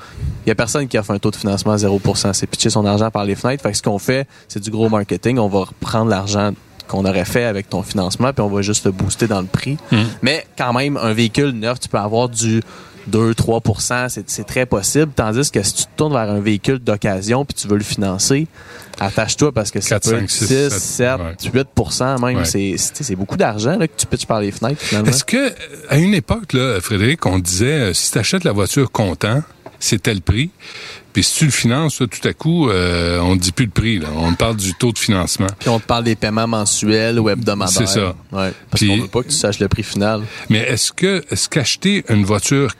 Il 0.45 0.49
y 0.49 0.51
a 0.51 0.55
personne 0.55 0.88
qui 0.88 0.97
offre 0.97 1.12
un 1.12 1.19
taux 1.19 1.32
de 1.32 1.36
financement 1.36 1.73
à 1.73 1.77
0%. 1.77 2.34
C'est 2.34 2.47
pitcher 2.47 2.69
son 2.69 2.86
argent 2.86 3.12
par 3.12 3.25
les 3.25 3.36
fenêtres. 3.36 3.63
Fait 3.63 3.71
que 3.71 3.77
ce 3.77 3.84
qu'on 3.84 3.99
fait, 3.99 4.27
c'est 4.47 4.62
du 4.62 4.71
gros 4.71 4.89
marketing. 4.89 5.38
On 5.38 5.47
va 5.47 5.60
reprendre 5.60 6.10
l'argent 6.10 6.51
qu'on 6.88 7.05
aurait 7.05 7.25
fait 7.25 7.43
avec 7.43 7.69
ton 7.69 7.84
financement, 7.84 8.34
puis 8.34 8.41
on 8.41 8.47
va 8.47 8.63
juste 8.63 8.86
te 8.86 8.89
booster 8.89 9.27
dans 9.27 9.41
le 9.41 9.47
prix. 9.47 9.77
Mais 10.23 10.47
quand 10.58 10.73
même, 10.73 10.97
un 10.97 11.13
véhicule 11.13 11.51
neuf, 11.51 11.79
tu 11.79 11.88
peux 11.88 11.99
avoir 11.99 12.29
du 12.29 12.62
2-3 13.09 14.09
c'est 14.09 14.29
c'est 14.29 14.43
très 14.45 14.65
possible. 14.65 15.12
Tandis 15.15 15.51
que 15.51 15.62
si 15.63 15.73
tu 15.73 15.83
te 15.83 15.89
tournes 15.95 16.13
vers 16.13 16.29
un 16.29 16.39
véhicule 16.39 16.79
d'occasion 16.79 17.45
puis 17.45 17.53
tu 17.55 17.67
veux 17.67 17.77
le 17.77 17.83
financer, 17.83 18.47
attache-toi 18.99 19.51
parce 19.51 19.71
que 19.71 19.81
ça 19.81 19.99
4, 19.99 20.03
peut 20.03 20.17
5, 20.17 20.23
être 20.23 20.29
6, 20.29 20.47
6, 20.47 20.47
7, 20.47 20.71
7, 20.71 21.19
ouais. 21.53 21.63
8% 21.75 22.19
même. 22.25 22.38
Ouais. 22.39 22.45
C'est- 22.45 22.75
C'est 22.77 23.03
c'est 23.03 23.15
beaucoup 23.15 23.38
d'argent 23.38 23.77
que 23.77 23.85
tu 23.97 24.05
pitches 24.05 24.25
par 24.25 24.41
les 24.41 24.51
fenêtres, 24.51 24.81
finalement. 24.81 25.09
Est-ce 25.09 25.23
que, 25.23 25.53
à 25.89 25.97
une 25.97 26.13
époque, 26.13 26.53
là, 26.53 26.79
Frédéric, 26.81 27.25
on 27.25 27.39
disait, 27.39 27.65
euh, 27.89 27.93
si 27.93 28.12
tu 28.12 28.17
achètes 28.17 28.43
la 28.43 28.51
voiture 28.51 28.91
comptant, 28.91 29.41
c'est 29.79 30.01
tel 30.01 30.21
prix. 30.21 30.49
Puis 31.13 31.23
si 31.23 31.39
tu 31.39 31.45
le 31.45 31.51
finances, 31.51 31.97
tout 31.97 32.27
à 32.27 32.33
coup, 32.33 32.69
euh, 32.69 33.19
on 33.21 33.35
ne 33.35 33.39
dit 33.39 33.51
plus 33.53 33.65
le 33.65 33.71
prix. 33.71 33.97
Là. 33.99 34.09
On 34.15 34.33
parle 34.33 34.57
du 34.57 34.73
taux 34.75 34.91
de 34.91 34.97
financement. 34.99 35.47
Puis 35.57 35.69
on 35.69 35.79
te 35.79 35.85
parle 35.85 36.03
des 36.03 36.15
paiements 36.15 36.47
mensuels 36.47 37.19
ou 37.19 37.29
hebdomadaires. 37.29 37.73
C'est 37.73 37.88
ça. 37.88 38.13
Ouais, 38.31 38.51
parce 38.69 38.85
qu'on 38.85 38.97
veut 38.97 39.07
pas 39.07 39.23
que 39.23 39.29
tu 39.29 39.35
saches 39.35 39.59
le 39.59 39.67
prix 39.69 39.83
final. 39.83 40.21
Mais 40.49 40.59
est-ce 40.59 40.91
que 40.91 41.23
est-ce 41.31 41.47
qu'acheter 41.49 42.03
une 42.09 42.25
voiture 42.25 42.73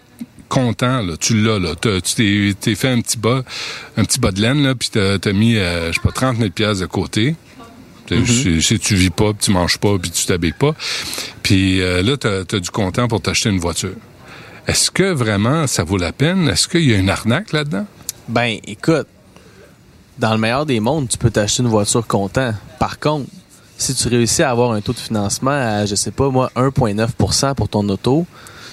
comptant, 0.50 1.02
là, 1.02 1.16
tu 1.18 1.42
l'as, 1.42 1.60
là, 1.60 1.76
tu 1.76 2.54
t'es, 2.60 2.76
fait 2.76 2.90
un 2.90 3.02
petit 3.02 3.18
bas, 3.18 3.44
un 3.96 4.04
petit 4.04 4.20
bas 4.20 4.32
de 4.32 4.42
laine, 4.42 4.64
là, 4.64 4.76
puis 4.76 4.90
t'as, 4.92 5.20
t'as 5.20 5.32
mis, 5.32 5.56
euh, 5.56 5.92
je 5.92 5.94
sais 5.94 6.02
pas, 6.02 6.12
30 6.12 6.38
000 6.38 6.50
piastres 6.50 6.82
de 6.82 6.88
côté. 6.88 7.36
Mm-hmm. 8.10 8.26
si, 8.26 8.62
si 8.62 8.80
tu 8.80 8.96
vis 8.96 9.12
pas, 9.12 9.34
puis 9.34 9.46
tu 9.46 9.52
manges 9.52 9.78
pas, 9.78 9.98
puis 10.00 10.10
tu 10.10 10.26
t'habilles 10.26 10.52
pas. 10.54 10.74
Puis 11.44 11.82
euh, 11.82 12.02
là, 12.02 12.18
t'as, 12.18 12.40
as 12.40 12.60
du 12.60 12.72
comptant 12.72 13.08
pour 13.08 13.22
t'acheter 13.22 13.50
une 13.50 13.60
voiture. 13.60 13.96
Est-ce 14.68 14.92
que 14.92 15.12
vraiment 15.12 15.68
ça 15.68 15.84
vaut 15.84 15.98
la 15.98 16.12
peine? 16.12 16.48
Est-ce 16.50 16.68
qu'il 16.68 16.90
y 16.90 16.94
a 16.94 16.98
une 16.98 17.10
arnaque 17.10 17.54
là-dedans? 17.54 17.86
Ben, 18.28 18.58
écoute, 18.66 19.08
dans 20.18 20.32
le 20.32 20.38
meilleur 20.38 20.66
des 20.66 20.80
mondes, 20.80 21.08
tu 21.08 21.18
peux 21.18 21.32
t'acheter 21.32 21.64
une 21.64 21.70
voiture 21.70 22.06
comptant. 22.06 22.54
Par 22.80 23.00
contre, 23.00 23.30
si 23.80 23.96
tu 23.96 24.08
réussis 24.10 24.44
à 24.44 24.52
avoir 24.52 24.72
un 24.74 24.82
taux 24.82 24.94
de 24.94 25.00
financement 25.00 25.50
à, 25.52 25.86
je 25.88 25.96
sais 25.96 26.12
pas 26.12 26.30
moi, 26.30 26.52
1,9% 26.56 27.56
pour 27.56 27.68
ton 27.70 27.88
auto, 27.89 28.26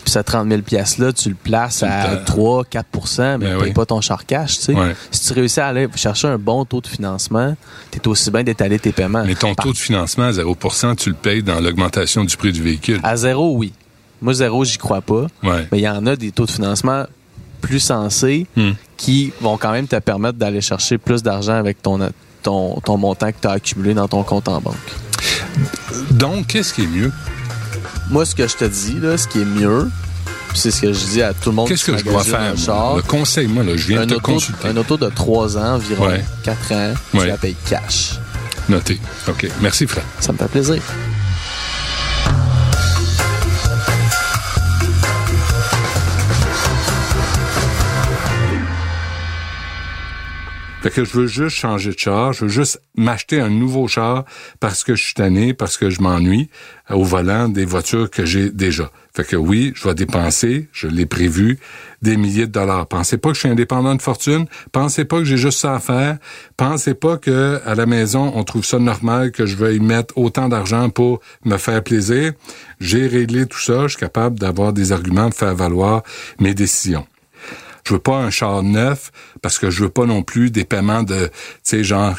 Puis 0.05 0.13
ce 0.13 0.19
30 0.21 0.49
000 0.49 0.63
pièces-là, 0.63 1.13
tu 1.13 1.31
le 1.31 1.35
places 1.35 1.83
à 1.83 2.17
3, 2.25 2.65
4% 2.65 3.39
mais 3.39 3.47
Ben 3.47 3.57
oui. 3.61 3.73
pas 3.73 3.87
ton 3.87 4.01
char 4.01 4.25
cash, 4.27 4.57
tu 4.59 4.63
sais. 4.67 4.73
Ouais. 4.75 4.95
Si 5.11 5.27
tu 5.27 5.33
réussis 5.33 5.61
à 5.61 5.67
aller 5.69 5.89
chercher 5.97 6.29
un 6.29 6.39
bon 6.39 6.65
taux 6.65 6.81
de 6.81 6.87
financement, 6.87 7.57
tu 7.91 7.99
es 7.99 8.07
aussi 8.09 8.31
bien 8.31 8.45
d'étaler 8.45 8.79
tes 8.79 8.93
paiements. 8.93 9.25
Mais 9.27 9.35
ton 9.35 9.55
taux 9.55 9.73
de 9.73 9.79
financement 9.79 10.25
à 10.27 10.31
0% 10.33 10.95
tu 10.97 11.09
le 11.09 11.17
payes 11.17 11.43
dans 11.43 11.59
l'augmentation 11.61 12.25
du 12.25 12.37
prix 12.37 12.53
du 12.53 12.63
véhicule. 12.63 13.01
À 13.03 13.17
zéro, 13.17 13.57
oui. 13.57 13.73
Moi, 14.23 14.33
zéro, 14.35 14.65
j'y 14.65 14.79
crois 14.79 15.01
pas. 15.03 15.27
Ouais. 15.43 15.67
Mais 15.73 15.79
il 15.79 15.83
y 15.83 15.89
en 15.89 16.07
a 16.07 16.15
des 16.17 16.31
taux 16.31 16.47
de 16.47 16.51
financement 16.53 17.05
plus 17.61 17.81
sensés 17.81 18.47
Hmm. 18.57 18.73
qui 18.97 19.33
vont 19.41 19.57
quand 19.57 19.73
même 19.73 19.89
te 19.89 19.97
permettre 19.99 20.39
d'aller 20.39 20.61
chercher 20.61 20.99
plus 20.99 21.23
d'argent 21.23 21.55
avec 21.55 21.83
ton, 21.83 21.99
ton, 22.47 22.81
ton 22.81 22.97
montant 22.97 23.31
que 23.33 23.37
tu 23.43 23.49
as 23.49 23.53
accumulé 23.53 23.93
dans 23.95 24.07
ton 24.09 24.23
compte 24.23 24.49
en 24.49 24.61
banque. 24.61 24.75
Donc, 26.13 26.47
qu'est-ce 26.47 26.73
qui 26.73 26.83
est 26.85 26.87
mieux? 26.87 27.13
Moi, 28.11 28.25
ce 28.25 28.35
que 28.37 28.47
je 28.47 28.57
te 28.57 28.65
dis, 28.65 28.99
là, 29.01 29.19
ce 29.19 29.27
qui 29.27 29.41
est 29.41 29.45
mieux, 29.45 29.91
c'est 30.55 30.71
ce 30.71 30.81
que 30.83 30.93
je 30.93 31.05
dis 31.07 31.23
à 31.23 31.35
tout 31.35 31.51
le 31.51 31.57
monde 31.57 31.69
Qu'est-ce 31.69 31.85
que 31.85 31.97
je 31.99 32.05
dois 32.05 32.23
faire? 32.23 32.57
char, 32.57 32.97
Le 32.97 33.03
conseil, 33.03 33.49
moi, 33.49 33.65
là, 33.65 33.73
je 33.77 33.87
viens 33.89 34.03
de 34.07 34.11
te 34.11 34.15
auto, 34.15 34.33
consulter. 34.33 34.69
un 34.69 34.77
auto 34.77 34.97
de 34.97 35.09
3 35.09 35.59
ans, 35.59 35.75
environ 35.75 36.07
Ouais. 36.07 36.25
4 36.45 36.73
ans, 36.73 36.95
Ouais. 37.15 37.21
tu 37.23 37.27
la 37.27 37.37
payes 37.37 37.57
cash. 37.69 38.19
Noté. 38.69 39.01
OK. 39.29 39.49
Merci, 39.61 39.87
Fred. 39.87 40.05
Ça 40.21 40.33
me 40.33 40.39
fait 40.39 40.47
plaisir. 40.49 40.81
Fait 50.87 50.93
que 50.93 51.05
je 51.05 51.19
veux 51.19 51.27
juste 51.27 51.57
changer 51.57 51.91
de 51.91 51.99
char, 51.99 52.33
je 52.33 52.45
veux 52.45 52.49
juste 52.49 52.81
m'acheter 52.97 53.41
un 53.41 53.51
nouveau 53.51 53.89
char 53.89 54.25
parce 54.61 54.85
que 54.85 54.95
je 54.95 55.03
suis 55.03 55.15
tanné, 55.15 55.53
parce 55.53 55.77
que 55.77 55.91
je 55.91 56.01
m'ennuie 56.01 56.49
euh, 56.93 56.95
au 56.95 57.03
volant 57.03 57.49
des 57.49 57.65
voitures 57.65 58.09
que 58.09 58.25
j'ai 58.25 58.51
déjà. 58.51 58.93
Fait 59.13 59.25
que 59.25 59.35
oui, 59.35 59.73
je 59.75 59.89
vais 59.89 59.97
dépenser, 59.97 60.69
je 60.71 60.87
l'ai 60.87 61.05
prévu, 61.05 61.59
des 62.03 62.17
milliers 62.17 62.47
de 62.47 62.53
dollars. 62.53 62.87
Pensez 62.87 63.19
pas 63.19 63.31
que 63.31 63.35
je 63.35 63.41
suis 63.41 63.49
indépendant 63.49 63.97
de 63.97 64.01
fortune, 64.01 64.47
pensez 64.71 65.05
pas 65.05 65.19
que 65.19 65.25
j'ai 65.25 65.39
juste 65.39 65.59
ça 65.59 65.75
à 65.75 65.81
faire, 65.81 66.19
pensez 66.57 66.95
pas 66.95 67.17
que 67.17 67.61
à 67.67 67.75
la 67.75 67.87
maison 67.87 68.31
on 68.37 68.45
trouve 68.45 68.65
ça 68.65 68.79
normal 68.79 69.33
que 69.33 69.45
je 69.45 69.57
veuille 69.57 69.81
mettre 69.81 70.17
autant 70.17 70.49
d'argent 70.49 70.89
pour 70.89 71.19
me 71.45 71.57
faire 71.57 71.83
plaisir. 71.83 72.33
J'ai 72.79 73.09
réglé 73.09 73.47
tout 73.47 73.59
ça, 73.59 73.89
je 73.89 73.97
suis 73.97 73.99
capable 73.99 74.39
d'avoir 74.39 74.73
des 74.73 74.93
arguments 74.93 75.31
pour 75.31 75.39
faire 75.41 75.57
valoir 75.57 76.05
mes 76.39 76.55
décisions. 76.55 77.09
Je 77.87 77.95
veux 77.95 78.01
pas 78.01 78.17
un 78.17 78.31
char 78.31 78.65
neuf 78.65 79.13
parce 79.43 79.61
que 79.61 79.71
je 79.71 79.85
veux 79.85 79.91
pas 79.91 80.07
non 80.07 80.23
plus 80.25 80.51
des 80.51 80.65
paiements 80.65 81.05
de, 81.05 81.27
tu 81.27 81.33
sais, 81.63 81.85
genre 81.85 82.17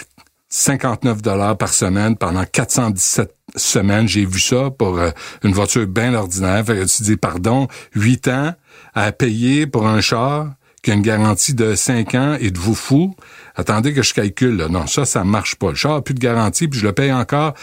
59 0.48 1.22
dollars 1.22 1.58
par 1.58 1.74
semaine 1.74 2.16
pendant 2.16 2.46
417 2.46 3.36
semaines. 3.54 4.08
J'ai 4.08 4.26
vu 4.26 4.40
ça 4.40 4.70
pour 4.72 4.98
euh, 4.98 5.10
une 5.44 5.52
voiture 5.52 5.86
bien 5.86 6.14
ordinaire. 6.14 6.66
Fait 6.66 6.76
que 6.76 6.86
tu 6.86 7.04
dis, 7.04 7.18
pardon, 7.18 7.68
8 7.96 8.28
ans 8.30 8.54
à 8.94 9.12
payer 9.12 9.68
pour 9.68 9.86
un 9.88 10.00
char? 10.00 10.54
Qui 10.88 10.92
a 10.92 10.94
une 10.94 11.02
garantie 11.02 11.54
de 11.54 11.76
5 11.76 12.16
ans 12.16 12.38
et 12.40 12.50
de 12.50 12.58
vous 12.58 12.74
fou? 12.74 13.14
Attendez 13.58 13.94
que 13.94 14.02
je 14.02 14.14
calcule. 14.14 14.56
Là. 14.56 14.70
Non, 14.70 14.88
ça, 14.88 15.04
ça 15.04 15.26
marche 15.26 15.56
pas. 15.56 15.72
Le 15.72 15.76
char 15.76 15.96
a 15.96 16.02
plus 16.02 16.14
de 16.14 16.20
garantie, 16.22 16.70
puis 16.70 16.80
je 16.80 16.88
le 16.88 16.94
paye 16.94 17.12
encore. 17.12 17.56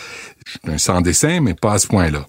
Je 0.44 0.70
un 0.70 0.76
sans 0.76 1.00
dessin, 1.00 1.40
mais 1.40 1.54
pas 1.54 1.72
à 1.72 1.78
ce 1.78 1.86
point-là. 1.86 2.26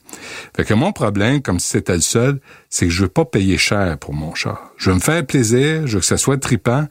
Fait 0.56 0.64
que 0.64 0.74
mon 0.74 0.94
problème, 0.94 1.42
comme 1.42 1.60
si 1.60 1.68
c'était 1.68 1.96
le 1.96 2.02
seul, 2.02 2.40
c'est 2.70 2.86
que 2.86 2.94
je 2.94 3.02
veux 3.02 3.10
pas 3.10 3.26
payer 3.26 3.58
cher 3.58 3.98
pour 3.98 4.14
mon 4.14 4.34
char. 4.36 4.72
Je 4.78 4.90
veux 4.90 4.96
me 4.96 5.02
faire 5.02 5.26
plaisir, 5.26 5.86
je 5.86 5.96
veux 5.96 6.00
que 6.00 6.06
ça 6.06 6.16
soit 6.16 6.38
trippant, 6.38 6.88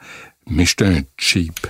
mais 0.51 0.67
je 0.67 0.75
suis 0.79 0.87
un 0.87 1.01
cheap. 1.17 1.67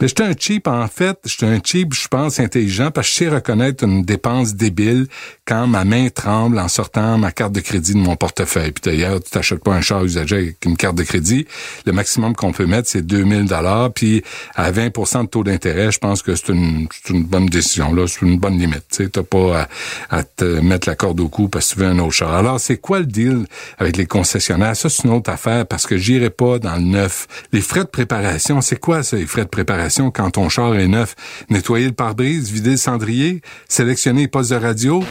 Mais 0.00 0.08
j'étais 0.08 0.24
un 0.24 0.34
cheap, 0.36 0.66
en 0.66 0.88
fait. 0.88 1.18
J'étais 1.24 1.46
un 1.46 1.60
cheap, 1.62 1.94
je 1.94 2.08
pense, 2.08 2.40
intelligent, 2.40 2.90
parce 2.90 3.06
que 3.06 3.12
je 3.12 3.18
sais 3.18 3.28
reconnaître 3.28 3.84
une 3.84 4.02
dépense 4.02 4.54
débile 4.54 5.06
quand 5.46 5.66
ma 5.66 5.84
main 5.84 6.08
tremble 6.08 6.58
en 6.58 6.68
sortant 6.68 7.18
ma 7.18 7.30
carte 7.30 7.52
de 7.52 7.60
crédit 7.60 7.92
de 7.92 7.98
mon 7.98 8.16
portefeuille. 8.16 8.72
Puis 8.72 8.82
d'ailleurs, 8.82 9.22
tu 9.22 9.30
t'achètes 9.30 9.62
pas 9.62 9.72
un 9.72 9.80
char 9.82 10.02
usagé 10.04 10.36
avec 10.36 10.64
une 10.64 10.76
carte 10.76 10.96
de 10.96 11.02
crédit. 11.02 11.46
Le 11.84 11.92
maximum 11.92 12.34
qu'on 12.34 12.52
peut 12.52 12.66
mettre, 12.66 12.88
c'est 12.88 13.02
2000 13.02 13.44
dollars. 13.44 13.92
Puis 13.92 14.22
à 14.54 14.72
20% 14.72 15.24
de 15.24 15.28
taux 15.28 15.44
d'intérêt, 15.44 15.92
je 15.92 15.98
pense 15.98 16.22
que 16.22 16.34
c'est 16.34 16.48
une, 16.48 16.88
une 17.10 17.24
bonne 17.24 17.46
décision. 17.46 17.92
là. 17.92 18.06
C'est 18.06 18.22
une 18.22 18.38
bonne 18.38 18.58
limite. 18.58 18.84
Tu 18.90 19.02
n'as 19.14 19.22
pas 19.22 19.68
à, 20.10 20.18
à 20.18 20.24
te 20.24 20.44
mettre 20.44 20.88
la 20.88 20.96
corde 20.96 21.20
au 21.20 21.28
cou 21.28 21.48
parce 21.48 21.70
que 21.70 21.74
tu 21.74 21.80
veux 21.80 21.86
un 21.86 21.98
autre 21.98 22.12
char. 22.12 22.32
Alors, 22.34 22.58
c'est 22.58 22.78
quoi 22.78 23.00
le 23.00 23.06
deal 23.06 23.44
avec 23.78 23.96
les 23.98 24.06
concessionnaires? 24.06 24.76
Ça, 24.76 24.88
c'est 24.88 25.04
une 25.04 25.10
autre 25.10 25.30
affaire 25.30 25.66
parce 25.66 25.86
que 25.86 25.98
j'irai 25.98 26.30
pas 26.30 26.58
dans 26.58 26.76
le 26.76 26.82
neuf. 26.82 27.26
Les 27.52 27.60
frais 27.60 27.84
de 27.84 27.88
préparation, 27.88 28.60
c'est 28.62 28.80
quoi 28.80 29.02
ça, 29.02 29.16
les 29.16 29.26
frais 29.26 29.44
de 29.44 29.50
préparation 29.50 30.10
quand 30.10 30.30
ton 30.30 30.48
char 30.48 30.74
est 30.74 30.88
neuf? 30.88 31.14
Nettoyer 31.50 31.86
le 31.86 31.92
pare-brise, 31.92 32.50
vider 32.50 32.70
le 32.72 32.76
cendrier, 32.78 33.42
sélectionner 33.68 34.22
les 34.22 34.28
postes 34.28 34.50
de 34.50 34.56
radio? 34.56 35.04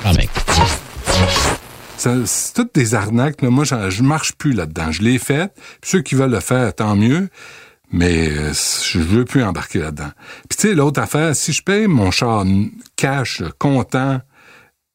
C'est 1.97 2.53
toutes 2.53 2.75
des 2.75 2.95
arnaques. 2.95 3.41
Moi, 3.41 3.63
je, 3.63 4.03
marche 4.03 4.33
plus 4.33 4.53
là-dedans. 4.53 4.91
Je 4.91 5.01
l'ai 5.01 5.19
fait. 5.19 5.53
Puis 5.81 5.91
ceux 5.91 6.01
qui 6.01 6.15
veulent 6.15 6.31
le 6.31 6.39
faire, 6.39 6.73
tant 6.73 6.95
mieux. 6.95 7.29
Mais 7.91 8.29
euh, 8.29 8.51
je 8.53 8.99
veux 8.99 9.23
plus 9.23 9.43
embarquer 9.43 9.79
là-dedans. 9.79 10.09
Puis 10.49 10.57
tu 10.57 10.67
sais, 10.67 10.73
l'autre 10.73 10.99
affaire, 10.99 11.35
si 11.35 11.53
je 11.53 11.61
paye 11.61 11.87
mon 11.87 12.09
char 12.09 12.43
cash, 12.95 13.39
là, 13.39 13.49
comptant, 13.57 14.19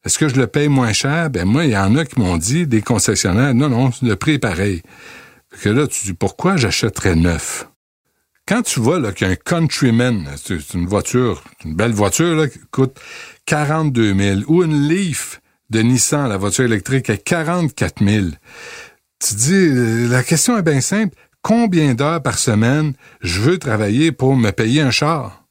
est-ce 0.04 0.18
que 0.18 0.28
je 0.28 0.34
le 0.34 0.48
paye 0.48 0.68
moins 0.68 0.92
cher? 0.92 1.30
Ben 1.30 1.46
moi, 1.46 1.64
il 1.64 1.70
y 1.70 1.76
en 1.76 1.96
a 1.96 2.04
qui 2.04 2.18
m'ont 2.18 2.36
dit, 2.36 2.66
des 2.66 2.82
concessionnaires, 2.82 3.54
non, 3.54 3.68
non, 3.68 3.90
le 4.02 4.16
prix 4.16 4.32
est 4.32 4.38
pareil. 4.38 4.82
Fait 5.50 5.70
que 5.70 5.74
là, 5.74 5.86
tu 5.86 6.06
dis, 6.06 6.12
pourquoi 6.12 6.56
j'achèterais 6.56 7.14
neuf? 7.14 7.68
Quand 8.48 8.62
tu 8.62 8.80
vois 8.80 9.12
qu'un 9.12 9.36
Countryman, 9.36 10.26
c'est 10.36 10.58
c'est 10.60 10.78
une 10.78 10.86
voiture, 10.86 11.44
une 11.66 11.74
belle 11.74 11.92
voiture 11.92 12.34
là, 12.34 12.48
qui 12.48 12.58
coûte 12.70 12.98
42 13.48 14.14
000, 14.14 14.40
ou 14.48 14.62
une 14.62 14.88
Leaf 14.88 15.40
de 15.70 15.80
Nissan, 15.80 16.28
la 16.28 16.36
voiture 16.36 16.66
électrique, 16.66 17.08
à 17.08 17.16
44 17.16 18.04
000, 18.04 18.26
tu 19.20 19.34
dis, 19.36 19.54
euh, 19.54 20.06
la 20.06 20.22
question 20.22 20.58
est 20.58 20.62
bien 20.62 20.82
simple. 20.82 21.16
Combien 21.40 21.94
d'heures 21.94 22.22
par 22.22 22.38
semaine 22.38 22.92
je 23.22 23.40
veux 23.40 23.56
travailler 23.56 24.12
pour 24.12 24.36
me 24.36 24.50
payer 24.50 24.82
un 24.82 24.90
char? 24.90 25.46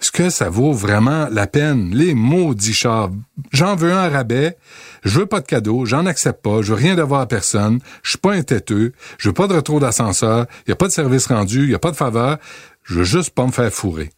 Est-ce 0.00 0.10
que 0.10 0.30
ça 0.30 0.48
vaut 0.48 0.72
vraiment 0.72 1.28
la 1.30 1.46
peine? 1.46 1.90
Les 1.94 2.14
maudits 2.14 2.72
chars. 2.72 3.10
J'en 3.52 3.76
veux 3.76 3.92
un 3.92 4.08
rabais. 4.08 4.56
Je 5.04 5.18
veux 5.20 5.26
pas 5.26 5.40
de 5.40 5.46
cadeau. 5.46 5.84
J'en 5.84 6.06
accepte 6.06 6.42
pas. 6.42 6.62
Je 6.62 6.72
veux 6.72 6.78
rien 6.78 6.94
devoir 6.94 7.20
à 7.20 7.28
personne. 7.28 7.80
Je 8.02 8.10
suis 8.10 8.18
pas 8.18 8.32
un 8.32 8.42
têteux. 8.42 8.92
Je 9.18 9.28
veux 9.28 9.34
pas 9.34 9.46
de 9.46 9.54
retour 9.54 9.78
d'ascenseur. 9.78 10.46
Il 10.66 10.70
y 10.70 10.72
a 10.72 10.76
pas 10.76 10.88
de 10.88 10.92
service 10.92 11.26
rendu. 11.26 11.64
Il 11.64 11.70
y 11.70 11.74
a 11.74 11.78
pas 11.78 11.90
de 11.90 11.96
faveur. 11.96 12.38
Je 12.82 12.94
veux 12.94 13.04
juste 13.04 13.30
pas 13.30 13.44
me 13.44 13.52
faire 13.52 13.72
fourrer. 13.72 14.10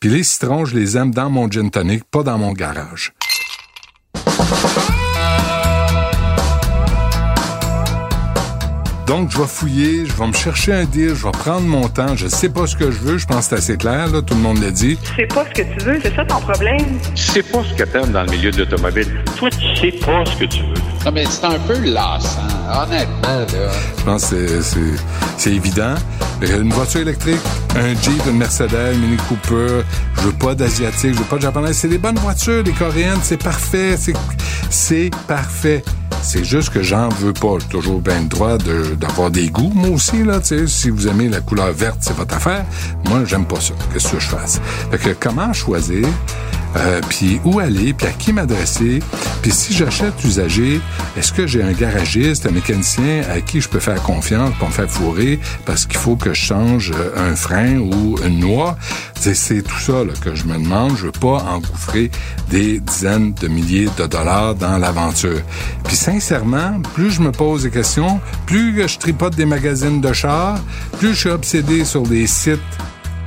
Puis 0.00 0.10
les 0.10 0.22
citrons, 0.22 0.64
je 0.64 0.76
les 0.76 0.96
aime 0.96 1.12
dans 1.12 1.30
mon 1.30 1.50
gin 1.50 1.70
tonic, 1.70 2.04
pas 2.04 2.22
dans 2.22 2.38
mon 2.38 2.52
garage. 2.52 3.12
Donc, 9.12 9.30
je 9.30 9.36
vais 9.36 9.46
fouiller, 9.46 10.06
je 10.06 10.12
vais 10.14 10.26
me 10.26 10.32
chercher 10.32 10.72
un 10.72 10.84
deal, 10.86 11.10
je 11.14 11.24
vais 11.26 11.32
prendre 11.32 11.66
mon 11.66 11.86
temps, 11.86 12.16
je 12.16 12.28
sais 12.28 12.48
pas 12.48 12.66
ce 12.66 12.74
que 12.74 12.90
je 12.90 12.96
veux, 12.96 13.18
je 13.18 13.26
pense 13.26 13.40
que 13.40 13.50
c'est 13.50 13.56
assez 13.56 13.76
clair, 13.76 14.06
là, 14.10 14.22
tout 14.22 14.32
le 14.32 14.40
monde 14.40 14.58
l'a 14.62 14.70
dit. 14.70 14.96
Tu 15.04 15.14
sais 15.16 15.26
pas 15.26 15.44
ce 15.44 15.60
que 15.62 15.68
tu 15.68 15.84
veux, 15.84 15.98
c'est 16.02 16.16
ça 16.16 16.24
ton 16.24 16.40
problème? 16.40 16.98
Tu 17.14 17.22
sais 17.22 17.42
pas 17.42 17.58
ce 17.62 17.74
que 17.74 17.84
t'aimes 17.86 18.10
dans 18.10 18.22
le 18.22 18.30
milieu 18.30 18.50
de 18.50 18.60
l'automobile. 18.60 19.22
Toi, 19.36 19.50
tu 19.50 19.76
sais 19.78 19.92
pas 19.98 20.24
ce 20.24 20.34
que 20.38 20.44
tu 20.46 20.60
veux. 20.62 21.04
Non, 21.04 21.12
mais 21.12 21.26
c'est 21.28 21.44
un 21.44 21.58
peu 21.58 21.78
lassant, 21.80 22.40
honnêtement, 22.72 23.40
là. 23.52 23.70
Je 23.98 24.02
pense 24.02 24.30
que 24.30 24.36
c'est- 24.48 24.62
c'est- 24.62 25.02
c'est 25.36 25.52
évident. 25.52 25.94
Euh, 26.42 26.62
Une 26.62 26.72
voiture 26.72 27.02
électrique, 27.02 27.36
un 27.76 27.90
Jeep, 27.90 28.22
une 28.26 28.38
Mercedes, 28.38 28.94
une 28.94 29.00
Mini 29.00 29.16
Cooper, 29.28 29.82
je 30.16 30.20
veux 30.22 30.32
pas 30.32 30.54
d'Asiatique, 30.54 31.12
je 31.12 31.18
veux 31.18 31.24
pas 31.26 31.36
de 31.36 31.42
Japonais. 31.42 31.74
C'est 31.74 31.88
des 31.88 31.98
bonnes 31.98 32.18
voitures, 32.18 32.64
des 32.64 32.72
Coréennes, 32.72 33.20
c'est 33.22 33.36
parfait, 33.42 33.94
c'est- 33.98 34.14
c'est 34.70 35.10
parfait. 35.28 35.84
C'est 36.22 36.44
juste 36.44 36.70
que 36.70 36.82
j'en 36.82 37.08
veux 37.08 37.32
pas. 37.32 37.58
Toujours 37.68 38.00
bien 38.00 38.20
le 38.20 38.28
droit 38.28 38.56
d'avoir 38.56 39.30
des 39.30 39.48
goûts, 39.50 39.72
moi 39.74 39.90
aussi, 39.90 40.22
là, 40.24 40.40
tu. 40.40 40.66
Si 40.68 40.88
vous 40.88 41.08
aimez 41.08 41.28
la 41.28 41.40
couleur 41.40 41.72
verte, 41.72 41.98
c'est 42.00 42.16
votre 42.16 42.36
affaire. 42.36 42.64
Moi, 43.08 43.24
j'aime 43.26 43.44
pas 43.44 43.60
ça. 43.60 43.74
Qu'est-ce 43.92 44.12
que 44.12 44.20
je 44.20 44.28
fasse? 44.28 44.60
Fait 44.90 44.98
que 44.98 45.10
comment 45.18 45.52
choisir? 45.52 46.06
Euh, 46.76 47.00
puis 47.08 47.40
où 47.44 47.58
aller, 47.58 47.92
puis 47.92 48.06
à 48.06 48.10
qui 48.12 48.32
m'adresser, 48.32 49.00
puis 49.42 49.52
si 49.52 49.74
j'achète 49.74 50.14
usagé, 50.24 50.80
est-ce 51.16 51.32
que 51.32 51.46
j'ai 51.46 51.62
un 51.62 51.72
garagiste, 51.72 52.46
un 52.46 52.50
mécanicien 52.50 53.22
à 53.30 53.40
qui 53.40 53.60
je 53.60 53.68
peux 53.68 53.80
faire 53.80 54.02
confiance 54.02 54.54
pour 54.58 54.68
me 54.68 54.72
faire 54.72 54.90
fourrer 54.90 55.38
parce 55.66 55.84
qu'il 55.84 55.98
faut 55.98 56.16
que 56.16 56.32
je 56.32 56.40
change 56.40 56.92
euh, 56.92 57.30
un 57.30 57.36
frein 57.36 57.78
ou 57.78 58.16
une 58.24 58.40
noix? 58.40 58.76
C'est, 59.14 59.62
tout 59.62 59.78
ça 59.78 60.02
que 60.20 60.34
je 60.34 60.44
me 60.46 60.54
demande. 60.54 60.96
Je 60.96 61.06
veux 61.06 61.12
pas 61.12 61.44
engouffrer 61.44 62.10
des 62.50 62.80
dizaines 62.80 63.34
de 63.34 63.46
milliers 63.46 63.88
de 63.96 64.06
dollars 64.06 64.56
dans 64.56 64.78
l'aventure. 64.78 65.40
Puis 65.84 65.94
sincèrement, 65.94 66.80
plus 66.94 67.12
je 67.12 67.20
me 67.20 67.30
pose 67.30 67.62
des 67.62 67.70
questions, 67.70 68.20
plus 68.46 68.88
je 68.88 68.98
tripote 68.98 69.36
des 69.36 69.46
magazines 69.46 70.00
de 70.00 70.12
chars, 70.12 70.58
plus 70.98 71.14
je 71.14 71.20
suis 71.20 71.30
obsédé 71.30 71.84
sur 71.84 72.02
des 72.02 72.26
sites 72.26 72.60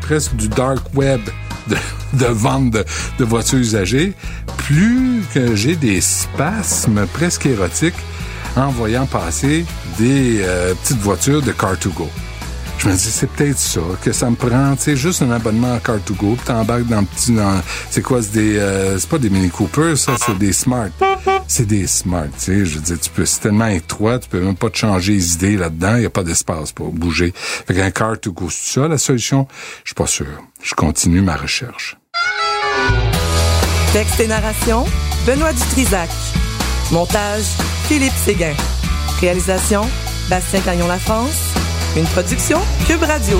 presque 0.01 0.35
du 0.35 0.49
dark 0.49 0.81
web 0.93 1.21
de, 1.67 1.77
de 2.13 2.25
vente 2.25 2.71
de, 2.71 2.85
de 3.19 3.25
voitures 3.25 3.59
usagées, 3.59 4.13
plus 4.57 5.23
que 5.33 5.55
j'ai 5.55 5.75
des 5.75 6.01
spasmes 6.01 7.05
presque 7.13 7.45
érotiques 7.45 7.95
en 8.55 8.69
voyant 8.69 9.05
passer 9.05 9.65
des 9.97 10.41
euh, 10.41 10.73
petites 10.75 10.99
voitures 10.99 11.41
de 11.41 11.51
Car2Go. 11.51 12.07
Je 12.77 12.89
me 12.89 12.93
dis, 12.93 12.99
c'est 12.99 13.29
peut-être 13.29 13.57
ça, 13.57 13.79
que 14.03 14.11
ça 14.11 14.29
me 14.29 14.35
prend, 14.35 14.75
tu 14.75 14.83
sais, 14.83 14.95
juste 14.95 15.21
un 15.21 15.31
abonnement 15.31 15.73
à 15.73 15.77
Car2Go, 15.77 16.35
puis 16.35 16.45
t'embarques 16.45 16.87
dans 16.87 17.01
le 17.01 17.05
petit, 17.05 17.31
dans, 17.31 17.61
c'est 17.89 18.01
quoi, 18.01 18.21
c'est 18.21 18.33
des, 18.33 18.57
euh, 18.57 18.97
c'est 18.99 19.09
pas 19.09 19.17
des 19.17 19.29
Mini 19.29 19.49
Cooper, 19.49 19.95
ça, 19.95 20.13
c'est 20.23 20.37
des 20.37 20.53
Smart. 20.53 20.89
C'est 21.47 21.65
des 21.65 21.87
smart, 21.87 22.25
tu 22.37 22.45
sais. 22.45 22.65
Je 22.65 22.75
veux 22.75 22.81
dire, 22.81 22.99
tu 22.99 23.09
peux, 23.09 23.25
c'est 23.25 23.41
tellement 23.41 23.67
étroit, 23.67 24.19
tu 24.19 24.29
peux 24.29 24.39
même 24.39 24.55
pas 24.55 24.69
te 24.69 24.77
changer 24.77 25.13
les 25.13 25.33
idées 25.33 25.57
là-dedans. 25.57 25.95
Il 25.95 26.01
n'y 26.01 26.05
a 26.05 26.09
pas 26.09 26.23
d'espace 26.23 26.71
pour 26.71 26.91
bouger. 26.91 27.33
Fait 27.35 27.73
qu'un 27.73 27.91
car 27.91 28.19
to 28.19 28.31
go, 28.31 28.49
c'est 28.49 28.79
ça 28.79 28.87
la 28.87 28.97
solution? 28.97 29.47
Je 29.83 29.89
suis 29.89 29.95
pas 29.95 30.07
sûr. 30.07 30.27
Je 30.61 30.73
continue 30.73 31.21
ma 31.21 31.35
recherche. 31.35 31.97
Texte 33.93 34.19
et 34.19 34.27
narration, 34.27 34.85
Benoît 35.25 35.53
Dutrisac. 35.53 36.09
Montage, 36.91 37.45
Philippe 37.87 38.13
Séguin. 38.25 38.53
Réalisation, 39.21 39.89
Bastien 40.29 40.59
Cagnon 40.61 40.87
La 40.87 40.99
France. 40.99 41.53
Une 41.95 42.05
production, 42.05 42.59
Cube 42.85 43.03
Radio. 43.03 43.39